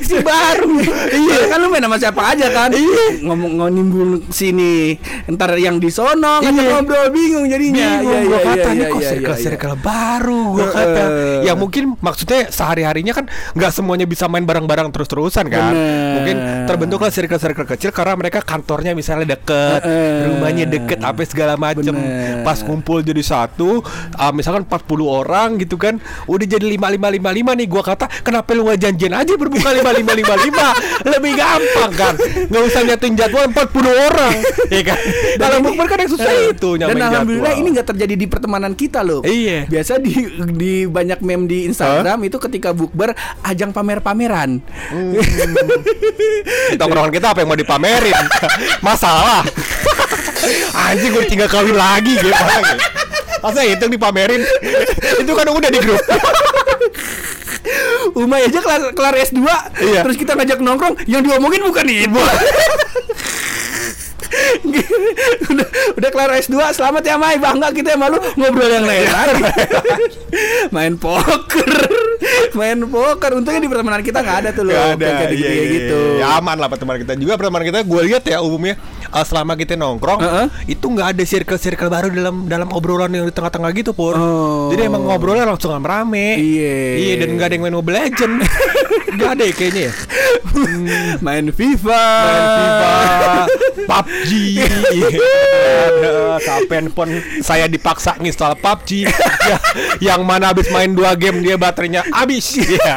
si 0.00 0.16
baru 0.20 0.74
iya 1.10 1.38
kan 1.48 1.56
lu 1.58 1.68
main 1.68 1.84
sama 1.84 1.96
siapa 1.96 2.22
aja 2.34 2.46
kan 2.50 2.70
Iya. 2.70 3.24
ngomong 3.24 3.52
ngonimbul 3.58 4.08
sini 4.30 4.96
ntar 5.28 5.54
yang 5.56 5.78
di 5.78 5.88
sono 5.88 6.40
Iya. 6.40 6.50
ngobrol 6.50 7.08
bingung 7.10 7.46
jadinya 7.46 8.00
bingung 8.00 8.14
Iya, 8.14 8.26
gua 8.26 8.38
iya, 8.38 8.46
kata 8.46 8.58
iya, 8.60 8.70
nih 8.70 8.80
iya, 8.80 8.90
kok 8.90 9.00
iya, 9.00 9.10
circle-circle 9.10 9.74
iya. 9.74 9.80
baru 9.80 10.40
gua 10.50 10.62
Heeh. 10.62 10.74
kata 10.74 11.02
yang 11.44 11.56
mungkin 11.56 11.82
maksudnya 11.98 12.40
sehari-harinya 12.50 13.12
kan 13.12 13.24
nggak 13.54 13.70
semuanya 13.70 14.04
bisa 14.04 14.26
main 14.26 14.44
bareng-bareng 14.44 14.89
terus-terusan 14.90 15.46
kan 15.46 15.70
Bener. 15.70 16.12
mungkin 16.12 16.36
terbentuklah 16.64 17.08
circle-circle 17.08 17.66
kecil 17.68 17.90
karena 17.90 18.14
mereka 18.14 18.38
kantornya 18.40 18.92
misalnya 18.92 19.34
deket 19.34 19.82
Heeh. 19.82 20.28
rumahnya 20.28 20.64
deket 20.66 20.98
apa 21.00 21.22
segala 21.22 21.54
macem 21.54 21.90
Bener. 21.90 22.42
pas 22.42 22.60
kumpul 22.60 23.00
jadi 23.00 23.20
satu 23.20 23.80
ah, 24.14 24.30
misalkan 24.30 24.62
40 24.62 24.76
orang 25.02 25.48
gitu 25.56 25.74
kan 25.74 25.96
udah 26.24 26.46
jadi 26.46 26.62
lima 26.62 26.86
lima 26.88 27.08
lima 27.08 27.30
lima 27.30 27.50
nih 27.52 27.66
gua 27.66 27.82
kata 27.82 28.06
kenapa 28.20 28.52
lu 28.52 28.64
nggak 28.64 28.80
janjian 28.80 29.12
aja 29.12 29.34
berbuka 29.34 29.70
lima 29.70 29.90
lima 29.90 30.12
lima 30.12 30.34
lima 30.36 30.66
lebih 31.10 31.32
gampang 31.34 31.90
kan 31.92 32.14
nggak 32.46 32.62
usah 32.62 32.80
nyatuin 32.82 33.14
jadwal 33.14 33.46
40 33.46 33.56
orang 33.86 34.34
ya 34.74 34.82
kan 34.84 34.98
dalam 35.36 35.58
bukber 35.60 35.86
kan 35.86 35.98
yang 35.98 36.10
susah 36.10 36.28
Eh, 36.30 36.52
itu 36.52 36.70
dan 36.76 36.92
alhamdulillah 36.92 37.18
jadwal. 37.48 37.60
ini 37.60 37.68
nggak 37.72 37.88
terjadi 37.88 38.14
di 38.14 38.26
pertemanan 38.26 38.72
kita 38.72 39.00
loh 39.00 39.20
Iya. 39.22 39.66
biasa 39.66 39.98
di 39.98 40.12
di 40.52 40.72
banyak 40.84 41.18
meme 41.20 41.44
di 41.44 41.58
Instagram 41.64 42.22
itu 42.22 42.36
ketika 42.38 42.70
bukber 42.70 43.12
ajang 43.42 43.70
pamer-pameran 43.70 44.62
Di 46.70 46.76
tongkrongan 46.76 47.12
kita 47.12 47.32
apa 47.32 47.44
yang 47.44 47.50
mau 47.52 47.58
dipamerin? 47.58 48.16
Masalah. 48.86 49.44
Anjing 50.74 51.12
gue 51.14 51.24
tinggal 51.28 51.46
kawin 51.52 51.76
lagi 51.76 52.16
gimana 52.16 52.64
Masa 53.40 53.60
itu 53.64 53.76
yang 53.76 53.92
dipamerin? 53.92 54.42
Itu 55.20 55.32
kan 55.32 55.46
udah 55.48 55.70
di 55.70 55.80
grup. 55.80 56.00
Umay 58.20 58.48
aja 58.48 58.58
kelar, 58.60 58.92
kelar 58.96 59.14
S2 59.20 59.40
Iya. 59.80 60.00
Terus 60.02 60.16
kita 60.16 60.32
ngajak 60.34 60.58
nongkrong 60.64 60.96
Yang 61.06 61.30
diomongin 61.30 61.62
bukan 61.62 61.86
itu. 61.86 62.20
Udah, 65.50 65.66
udah 65.98 66.10
kelar 66.14 66.30
S2 66.38 66.54
Selamat 66.70 67.02
ya 67.02 67.18
Mai 67.18 67.36
Bangga 67.42 67.74
kita 67.74 67.98
sama 67.98 68.14
lu 68.14 68.18
Ngobrol 68.38 68.70
yang 68.70 68.86
lain 68.86 69.06
Main 70.70 70.94
poker 70.96 71.99
Main 72.58 72.78
poker. 72.86 73.30
Untungnya 73.36 73.60
di 73.62 73.70
pertemanan 73.70 74.00
kita 74.02 74.18
nggak 74.22 74.36
ada 74.46 74.50
tuh 74.50 74.64
loh 74.66 74.74
ada. 74.74 74.96
Kayak 74.96 75.30
gitu, 75.34 75.44
iya, 75.44 75.50
iya, 75.50 75.64
gitu. 75.70 75.98
iya. 76.18 76.26
Ya 76.26 76.26
aman 76.40 76.56
lah 76.58 76.68
pertemanan 76.68 76.98
kita. 77.02 77.12
Juga 77.18 77.34
Pertemanan 77.40 77.66
kita 77.68 77.80
gue 77.84 78.00
lihat 78.10 78.22
ya 78.26 78.38
umumnya 78.44 78.74
eh, 79.10 79.24
Selama 79.26 79.52
kita 79.54 79.74
nongkrong 79.74 80.20
Heeh. 80.20 80.46
Itu 80.70 80.90
nggak 80.90 81.14
ada 81.16 81.22
circle-circle 81.26 81.90
baru 81.90 82.08
dalam 82.10 82.46
dalam 82.46 82.68
obrolan 82.70 83.10
yang 83.10 83.26
di 83.26 83.34
tengah-tengah 83.34 83.70
gitu 83.74 83.92
Pur 83.92 84.14
Oh. 84.14 84.68
Jadi 84.70 84.86
emang 84.86 85.06
ngobrolnya 85.06 85.46
langsung 85.46 85.72
rame 85.80 86.36
Iya. 86.36 86.76
Iya 86.98 87.14
dan 87.24 87.28
nggak 87.38 87.46
ada 87.46 87.54
yang 87.56 87.64
main 87.66 87.76
Mobile 87.76 87.98
Legend 87.98 88.34
Gak 89.20 89.30
ada 89.34 89.42
ya 89.42 89.54
kayaknya 89.54 89.82
ya 89.90 89.94
Main 91.26 91.50
FIFA 91.50 92.04
main 92.20 92.44
FIFA, 92.54 92.94
PUBG. 93.86 94.30
Ada 95.90 96.12
sampai 96.42 96.76
handphone 96.78 97.12
saya 97.42 97.66
dipaksa 97.66 98.14
nginstal 98.18 98.54
PUBG. 98.58 99.08
Ya, 99.46 99.58
yang 99.98 100.22
mana 100.22 100.54
habis 100.54 100.70
main 100.70 100.94
dua 100.94 101.14
game 101.18 101.42
dia 101.42 101.58
baterainya 101.58 102.06
habis. 102.14 102.54
Ya. 102.60 102.96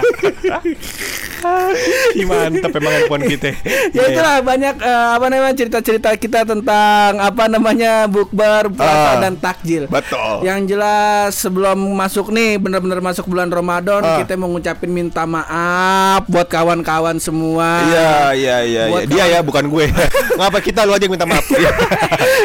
Ih, 2.20 2.26
mantap 2.26 2.72
emang 2.72 2.94
handphone 2.94 3.24
kita. 3.26 3.52
ya 3.96 4.02
itulah 4.06 4.40
banyak 4.40 4.76
eh, 4.78 5.08
apa 5.14 5.26
namanya 5.28 5.56
cerita-cerita 5.56 6.10
kita 6.16 6.44
tentang 6.44 7.18
apa 7.18 7.44
namanya 7.48 8.08
bukber 8.08 8.72
puasa 8.72 9.12
Ah. 9.14 9.20
dan 9.20 9.36
takjil. 9.36 9.86
Betul. 9.88 10.44
Yang 10.44 10.60
jelas 10.70 11.30
sebelum 11.36 11.78
masuk 11.94 12.30
nih 12.30 12.56
benar-benar 12.56 13.00
masuk 13.00 13.26
bulan 13.26 13.48
Ramadan 13.48 14.02
Ah. 14.02 14.18
kita 14.20 14.36
mau 14.36 14.48
ngucapin 14.48 14.90
minta 14.90 15.24
maaf 15.24 16.26
buat 16.26 16.48
kawan-kawan 16.48 17.18
semua. 17.18 17.84
Iya, 17.84 18.12
iya, 18.34 18.58
iya, 18.64 18.84
iya. 18.90 19.06
Dia 19.06 19.26
ya, 19.28 19.40
bukan 19.42 19.68
gue. 19.68 19.90
Ngapa 20.38 20.60
kita 20.60 20.84
lu 20.84 20.94
aja 20.94 21.04
yang 21.04 21.14
minta 21.14 21.26
maaf? 21.26 21.46
Iya. 21.50 21.72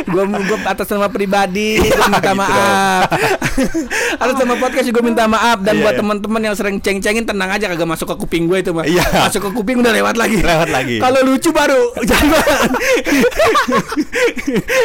gue 0.04 0.22
gue 0.24 0.58
atas 0.64 0.88
nama 0.88 1.06
pribadi 1.08 1.78
gue 1.78 1.90
minta 2.08 2.20
gitu 2.22 2.34
maaf 2.34 3.06
atas 4.18 4.36
nama 4.36 4.54
podcast 4.56 4.88
gue 4.88 5.02
minta 5.04 5.24
maaf 5.26 5.58
dan 5.60 5.74
Iya, 5.78 5.82
buat 5.84 5.94
iya. 5.94 6.00
teman-teman 6.00 6.40
yang 6.42 6.54
sering 6.56 6.76
ceng-cengin 6.80 7.22
tenang 7.22 7.50
aja 7.50 7.68
kagak 7.68 7.86
masuk 7.86 8.06
ke 8.08 8.16
kuping 8.18 8.44
gue 8.46 8.58
itu 8.58 8.70
mah 8.72 8.87
Iya. 8.88 9.04
masuk 9.26 9.40
ke 9.42 9.50
kuping 9.52 9.78
udah 9.78 9.92
lewat 9.92 10.16
lagi 10.16 10.40
Lewat 10.40 10.68
lagi. 10.68 10.96
kalau 10.98 11.20
lucu 11.22 11.50
baru 11.50 11.82
jangan 12.08 12.68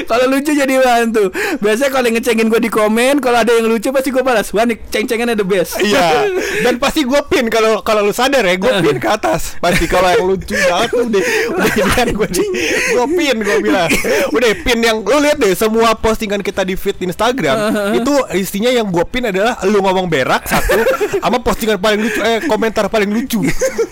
kalau 0.06 0.26
lucu 0.28 0.52
jadi 0.52 0.74
bahan 0.76 1.08
tuh 1.10 1.28
biasanya 1.60 1.90
kalau 1.90 2.06
yang 2.06 2.16
ngecengin 2.18 2.48
gue 2.48 2.60
di 2.60 2.68
komen 2.68 3.20
kalau 3.20 3.40
ada 3.40 3.52
yang 3.52 3.66
lucu 3.66 3.90
pasti 3.90 4.10
gue 4.10 4.22
balas 4.22 4.52
wah 4.52 4.64
nih 4.64 4.78
ceng-cengannya 4.90 5.36
the 5.36 5.46
best 5.46 5.80
Iya. 5.80 6.28
Dan 6.66 6.78
pasti 6.78 7.04
gue 7.04 7.20
pin 7.26 7.48
kalau 7.48 7.82
kalau 7.82 8.04
lu 8.04 8.14
sadar 8.14 8.42
ya, 8.42 8.56
gue 8.56 8.72
pin 8.80 8.98
ke 8.98 9.10
atas. 9.10 9.58
Pasti 9.58 9.86
kalau 9.86 10.08
yang 10.08 10.26
lucu 10.26 10.54
banget 10.54 10.90
tuh 10.90 11.06
udah 11.06 11.24
udah 11.50 11.68
jadian 11.70 12.08
gue 12.14 12.28
nih. 12.30 12.48
Gue 12.94 13.06
pin 13.12 13.38
gue 13.40 13.58
bilang. 13.60 13.90
Udah 14.32 14.50
pin 14.60 14.80
yang 14.80 14.98
lu 15.02 15.18
lihat 15.20 15.38
deh 15.38 15.52
semua 15.54 15.94
postingan 15.94 16.40
kita 16.40 16.62
di 16.62 16.76
feed 16.76 17.02
Instagram 17.02 17.58
itu 17.96 18.14
isinya 18.34 18.70
yang 18.70 18.88
gue 18.88 19.06
pin 19.06 19.28
adalah 19.28 19.60
lu 19.64 19.80
ngomong 19.80 20.08
berak 20.08 20.46
satu 20.46 20.78
sama 21.20 21.38
postingan 21.40 21.78
paling 21.78 22.00
lucu 22.02 22.20
eh 22.22 22.40
komentar 22.46 22.88
paling 22.88 23.10
lucu. 23.10 23.42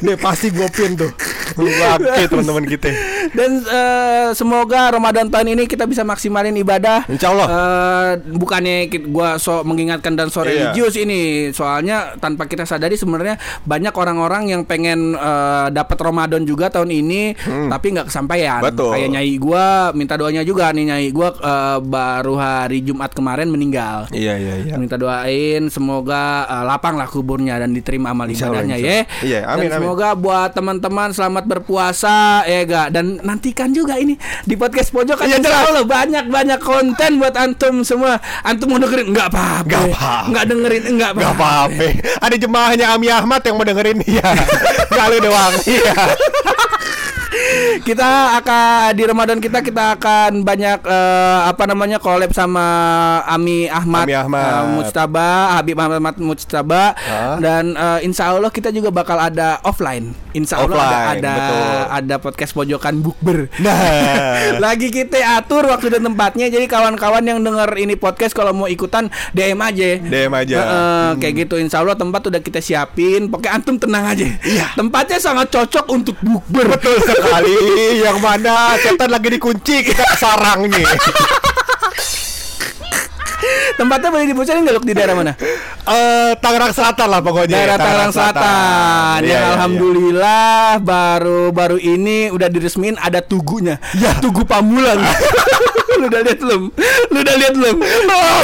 Deh 0.01 0.17
pasti 0.17 0.49
gue 0.49 0.67
pin 0.73 0.97
tuh. 0.97 1.11
Oke 1.51 2.23
teman-teman 2.31 2.63
kita. 2.63 2.89
Dan 3.35 3.59
eh, 3.63 4.29
semoga 4.31 4.91
Ramadan 4.91 5.27
tahun 5.27 5.55
ini 5.55 5.63
kita 5.67 5.83
bisa 5.83 6.03
maksimalin 6.03 6.55
ibadah. 6.55 7.03
Insya 7.11 7.31
Allah. 7.35 7.47
Eh, 7.47 8.11
bukannya 8.31 8.87
gua 9.11 9.35
so 9.35 9.63
mengingatkan 9.67 10.15
dan 10.15 10.31
so 10.31 10.41
Iya. 10.41 10.73
religius 10.73 10.95
ini, 10.97 11.51
soalnya 11.51 12.15
tanpa 12.17 12.47
kita 12.47 12.63
sadari 12.65 12.95
sebenarnya 12.95 13.35
banyak 13.63 13.93
orang-orang 13.93 14.51
yang 14.51 14.61
pengen 14.63 15.13
eh, 15.13 15.67
dapat 15.69 15.97
Ramadan 15.99 16.43
juga 16.47 16.71
tahun 16.71 16.87
ini, 16.91 17.35
tapi 17.67 17.99
nggak 17.99 18.07
kesampaian. 18.07 18.63
Hmm. 18.63 18.67
Betul. 18.71 18.91
Kayak 18.95 19.09
nyai 19.19 19.33
gua 19.37 19.65
minta 19.91 20.15
doanya 20.15 20.41
juga 20.41 20.71
nih 20.71 20.85
nyai 20.87 21.07
gua 21.11 21.29
eh, 21.35 21.79
baru 21.83 22.35
hari 22.39 22.79
Jumat 22.81 23.11
kemarin 23.11 23.51
meninggal. 23.51 24.07
Iya 24.11 24.39
iya 24.39 24.53
iya. 24.65 24.73
Minta 24.79 24.95
doain 24.95 25.67
semoga 25.67 26.47
eh, 26.47 26.63
lapang 26.63 26.95
lah 26.95 27.11
kuburnya 27.11 27.59
dan 27.59 27.75
diterima 27.75 28.15
amal 28.15 28.27
ibadahnya 28.27 28.79
ya. 28.79 29.03
Iya, 29.21 29.39
amin, 29.51 29.67
dan 29.67 29.77
amin. 29.77 29.87
Semoga 29.91 30.15
buat 30.15 30.56
teman-teman 30.56 31.12
selamat 31.12 31.43
berpuasa 31.51 32.47
ya 32.47 32.63
ga 32.63 32.88
dan 32.88 33.19
nantikan 33.27 33.75
juga 33.75 33.99
ini 33.99 34.15
di 34.47 34.56
podcast 34.56 34.88
pojok 34.88 35.19
kan 35.19 35.27
Iya, 35.27 35.43
insya 35.43 35.51
jelas. 35.51 35.67
Allah 35.67 35.84
banyak 35.84 36.25
banyak 36.32 36.60
konten 36.63 37.19
buat 37.19 37.36
antum 37.36 37.84
semua. 37.84 38.23
Antum 38.47 38.71
mau 38.71 38.80
dengerin 38.80 39.12
nggak 39.12 39.27
apa-apa. 39.27 39.67
Nggak 39.67 39.84
apa-apa. 39.91 40.30
Nggak 40.32 40.45
dengerin 40.47 40.84
enggak 40.95 41.12
Gak 41.12 41.36
apa-apa. 41.36 41.86
Ada 42.23 42.36
jemaahnya 42.39 42.86
Ami 42.95 43.12
Ahmad 43.12 43.43
yang 43.43 43.56
mau 43.60 43.67
dengerin. 43.67 43.99
Gak 44.95 45.06
lu 45.12 45.17
doang. 45.19 45.54
Iya. 45.67 45.93
Kita 47.82 48.10
akan 48.38 48.93
di 48.93 49.04
Ramadan 49.04 49.38
kita 49.38 49.60
kita 49.60 49.97
akan 49.97 50.41
banyak 50.41 50.80
eh, 50.84 51.39
apa 51.45 51.63
namanya 51.65 51.97
collab 51.97 52.32
sama 52.32 52.63
Ami 53.25 53.65
Ahmad, 53.67 54.06
Ami 54.06 54.15
Ahmad. 54.15 54.43
eh, 54.43 54.63
Mujtaba, 54.71 55.30
Habib 55.58 55.77
Ahmad 55.77 56.15
Mujtaba 56.17 56.93
Hah? 56.93 57.38
dan 57.39 57.73
eh, 57.73 57.99
Insya 58.04 58.32
Allah 58.32 58.49
kita 58.49 58.69
juga 58.69 58.89
bakal 58.89 59.17
ada 59.17 59.58
offline. 59.63 60.13
Insya 60.32 60.63
Allah 60.63 60.80
ada 60.80 60.88
Offline, 60.88 61.19
ada, 61.19 61.34
betul. 61.36 61.62
ada 61.91 62.15
podcast 62.17 62.51
pojokan 62.54 62.95
bukber. 62.99 63.39
Nah. 63.60 63.80
Lagi 64.63 64.88
kita 64.88 65.19
atur 65.36 65.67
waktu 65.67 65.91
dan 65.91 66.08
tempatnya 66.08 66.47
jadi 66.47 66.65
kawan-kawan 66.65 67.19
yang 67.21 67.39
denger 67.41 67.67
ini 67.75 67.95
podcast 67.95 68.32
kalau 68.32 68.56
mau 68.56 68.67
ikutan 68.67 69.12
DM 69.36 69.60
aja. 69.60 69.99
DM 69.99 70.32
aja. 70.32 70.56
Hmm. 70.56 70.69
Heeh, 70.71 71.10
kayak 71.19 71.34
gitu 71.41 71.56
Insya 71.60 71.84
Allah 71.84 71.95
tempat 71.95 72.23
udah 72.23 72.39
kita 72.39 72.63
siapin. 72.63 73.27
Pokoknya 73.27 73.51
antum 73.54 73.75
tenang 73.75 74.08
aja. 74.08 74.23
Iya. 74.41 74.71
Tempatnya 74.73 75.19
sangat 75.19 75.51
cocok 75.51 75.86
untuk 75.91 76.15
bukber. 76.23 76.71
Betul 76.71 76.95
sekali. 77.04 77.27
Yang 78.01 78.17
mana 78.19 78.75
setan 78.81 79.09
lagi 79.09 79.29
dikunci 79.31 79.87
kita 79.87 80.03
ke 80.03 80.15
sarangnya. 80.19 80.83
Tempatnya 83.79 84.13
boleh 84.13 84.29
dibocorin 84.29 84.61
nggak 84.61 84.85
di 84.85 84.93
daerah 84.93 85.15
mana? 85.17 85.33
Eh 85.89 86.31
Tangerang 86.37 86.69
Selatan 86.69 87.07
lah 87.09 87.21
pokoknya. 87.25 87.57
Daerah 87.57 87.77
Tangerang 87.81 88.13
Selatan. 88.13 89.17
Iya, 89.25 89.31
yang 89.33 89.41
iya, 89.41 89.51
alhamdulillah 89.57 90.77
baru 90.85 91.49
baru 91.49 91.77
ini 91.81 92.29
udah 92.29 92.47
diresmin 92.51 93.01
ada 93.01 93.25
tugunya. 93.25 93.81
Ya, 93.97 94.13
tugu 94.21 94.45
Pamulang. 94.45 95.01
lu 96.01 96.09
udah 96.09 96.21
lihat 96.25 96.39
belum? 96.41 96.61
Lu 97.13 97.17
udah 97.21 97.35
lihat 97.37 97.53
belum? 97.53 97.77
Oh, 98.09 98.39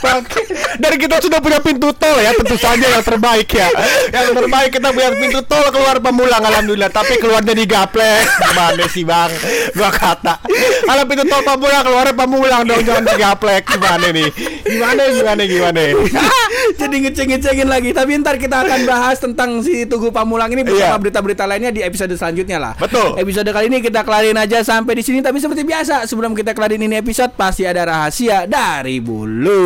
bagus. 0.00 0.46
Dan 0.74 0.92
kita 0.96 1.16
sudah 1.20 1.38
punya 1.38 1.60
pintu 1.60 1.92
tol 1.92 2.16
ya, 2.16 2.32
tentu 2.32 2.56
saja 2.56 2.86
yang 2.88 3.04
terbaik 3.04 3.46
ya. 3.46 3.68
Yang 4.10 4.28
terbaik 4.34 4.70
kita 4.72 4.88
punya 4.90 5.10
pintu 5.12 5.40
tol 5.44 5.64
keluar 5.68 6.00
Pamulang 6.00 6.40
alhamdulillah, 6.40 6.88
tapi 6.88 7.20
keluarnya 7.20 7.52
di 7.52 7.64
Gaplek. 7.64 8.24
Gimana 8.42 8.84
sih, 8.88 9.04
Bang? 9.04 9.30
Gua 9.72 9.90
kata. 9.90 10.40
Kalau 10.82 11.02
pintu 11.04 11.24
tol 11.24 11.42
Pamulang 11.42 11.84
keluarnya 11.84 12.14
Pamulang 12.14 12.62
dong, 12.64 12.80
jangan 12.82 13.04
di 13.04 13.14
Gaplek. 13.14 13.62
Gimana 13.68 14.06
nih? 14.10 14.28
Gimana 14.64 15.02
gimana 15.12 15.42
gimana? 15.44 15.80
Jadi 16.80 16.96
ngeceng-ngecengin 17.04 17.68
lagi. 17.68 17.90
Tapi 17.92 18.10
ntar 18.18 18.36
kita 18.36 18.64
akan 18.64 18.80
bahas 18.84 19.20
tentang 19.20 19.60
si 19.60 19.84
Tugu 19.84 20.08
Pamulang 20.08 20.48
ini 20.50 20.64
bersama 20.64 20.96
Iya. 20.96 21.00
berita-berita 21.00 21.44
lainnya 21.44 21.70
di 21.70 21.80
episode 21.80 22.12
selanjutnya 22.14 22.58
lah. 22.60 22.72
Betul. 22.76 23.16
Episode 23.16 23.48
kali 23.50 23.66
ini 23.68 23.78
kita 23.80 24.02
kelarin 24.02 24.36
aja 24.36 24.60
sampai 24.60 24.94
di 24.94 25.02
sini. 25.02 25.20
Tapi 25.20 25.38
seperti 25.38 25.64
biasa, 25.64 26.04
sebelum 26.04 26.32
kita 26.32 26.52
kelarin 26.52 26.80
ini 26.80 26.93
episode 26.94 27.34
pasti 27.34 27.66
ada 27.66 27.82
rahasia 27.84 28.46
dari 28.46 29.02
bulu. 29.02 29.62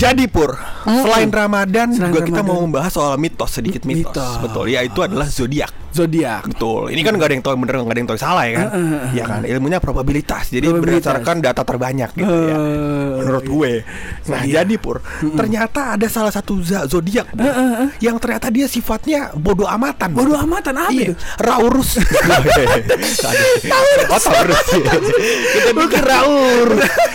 Jadi 0.00 0.24
Pur, 0.32 0.56
selain 0.82 1.28
Ramadan 1.28 1.88
Selain 1.90 2.08
juga 2.08 2.20
kita 2.22 2.40
Ramadan. 2.40 2.56
mau 2.56 2.64
membahas 2.64 2.90
soal 2.90 3.14
mitos 3.16 3.50
sedikit 3.50 3.82
Mi- 3.82 4.00
mitos. 4.00 4.12
mitos. 4.12 4.34
Betul, 4.40 4.64
ya 4.68 4.80
itu 4.80 4.98
adalah 4.98 5.26
zodiak. 5.26 5.72
Zodiak. 5.90 6.46
Betul. 6.46 6.88
Ini 6.88 7.02
kan 7.02 7.12
nggak 7.12 7.26
ada 7.26 7.34
yang 7.34 7.42
tahu 7.42 7.54
bener, 7.58 7.74
nggak 7.76 7.90
ada 7.90 7.98
yang 7.98 8.08
tahu 8.08 8.20
salah 8.20 8.44
ya 8.44 8.52
kan? 8.54 8.68
Ya 9.10 9.24
kan, 9.24 9.40
ilmunya 9.42 9.78
probabilitas. 9.78 10.46
Jadi 10.48 10.64
Probabilitas. 10.64 11.02
berdasarkan 11.02 11.36
data 11.40 11.62
terbanyak 11.62 12.10
gitu 12.14 12.30
ya. 12.30 12.54
Eh, 12.54 13.10
Menurut 13.18 13.44
gue. 13.44 13.72
Nah, 14.24 14.40
Iya. 14.40 14.62
jadi 14.62 14.74
Pur, 14.78 15.02
ternyata 15.34 15.98
ada 15.98 16.06
salah 16.06 16.30
satu 16.30 16.56
zodiak 16.62 17.26
Pur, 17.28 17.50
yang 17.98 18.16
ternyata 18.16 18.48
dia 18.48 18.64
sifatnya 18.64 19.34
bodoh 19.34 19.66
amatan. 19.66 20.14
Bodoh 20.14 20.38
amatan 20.38 20.78
apa 20.78 20.90
Iya, 20.90 21.10
itu? 21.10 21.14
Raurus. 21.36 21.98
Taurus. 23.66 24.24
Taurus. 24.24 24.66
Kita 25.50 25.70
pikir 25.74 26.02
Raur. 26.02 26.68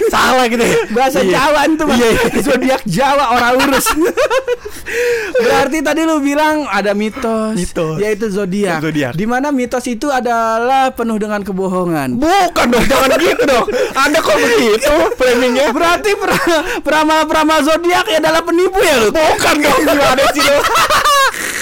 Salah 0.07 0.45
gitu 0.47 0.61
ya. 0.61 0.75
Bahasa 0.91 1.19
Iya. 1.21 1.31
Jawa 1.33 1.61
itu. 1.65 1.85
Iya, 1.87 2.07
iya. 2.11 2.41
Zodiak 2.41 2.81
Jawa 2.85 3.25
orang 3.31 3.54
urus. 3.57 3.87
Berarti 5.35 5.81
tadi 5.81 6.01
lu 6.03 6.19
bilang 6.19 6.63
ada 6.65 6.93
mitos, 6.93 7.57
Mitos. 7.57 7.97
yaitu 7.97 8.29
zodiak. 8.29 8.79
Zodiak. 8.79 9.13
Di 9.13 9.25
mana 9.25 9.49
mitos 9.49 9.83
itu 9.83 10.07
adalah 10.07 10.91
penuh 10.91 11.17
dengan 11.17 11.41
kebohongan. 11.41 12.15
Bukan 12.15 12.65
dong, 12.69 12.85
jangan 12.85 13.17
gitu 13.17 13.43
dong. 13.43 13.65
Anda 13.93 14.19
kok 14.19 14.35
begitu 14.35 14.93
framingnya? 15.15 15.73
Berarti 15.73 16.11
pra- 16.15 16.45
peramal-peramal 16.81 17.59
zodiak 17.61 18.05
ya 18.07 18.17
adalah 18.19 18.41
penipu 18.41 18.79
ya 18.79 18.95
lu? 19.01 19.09
Bukan 19.09 19.55
dong, 19.59 19.79
gimana 19.83 20.23
sih 20.31 20.43
lo? 20.43 20.59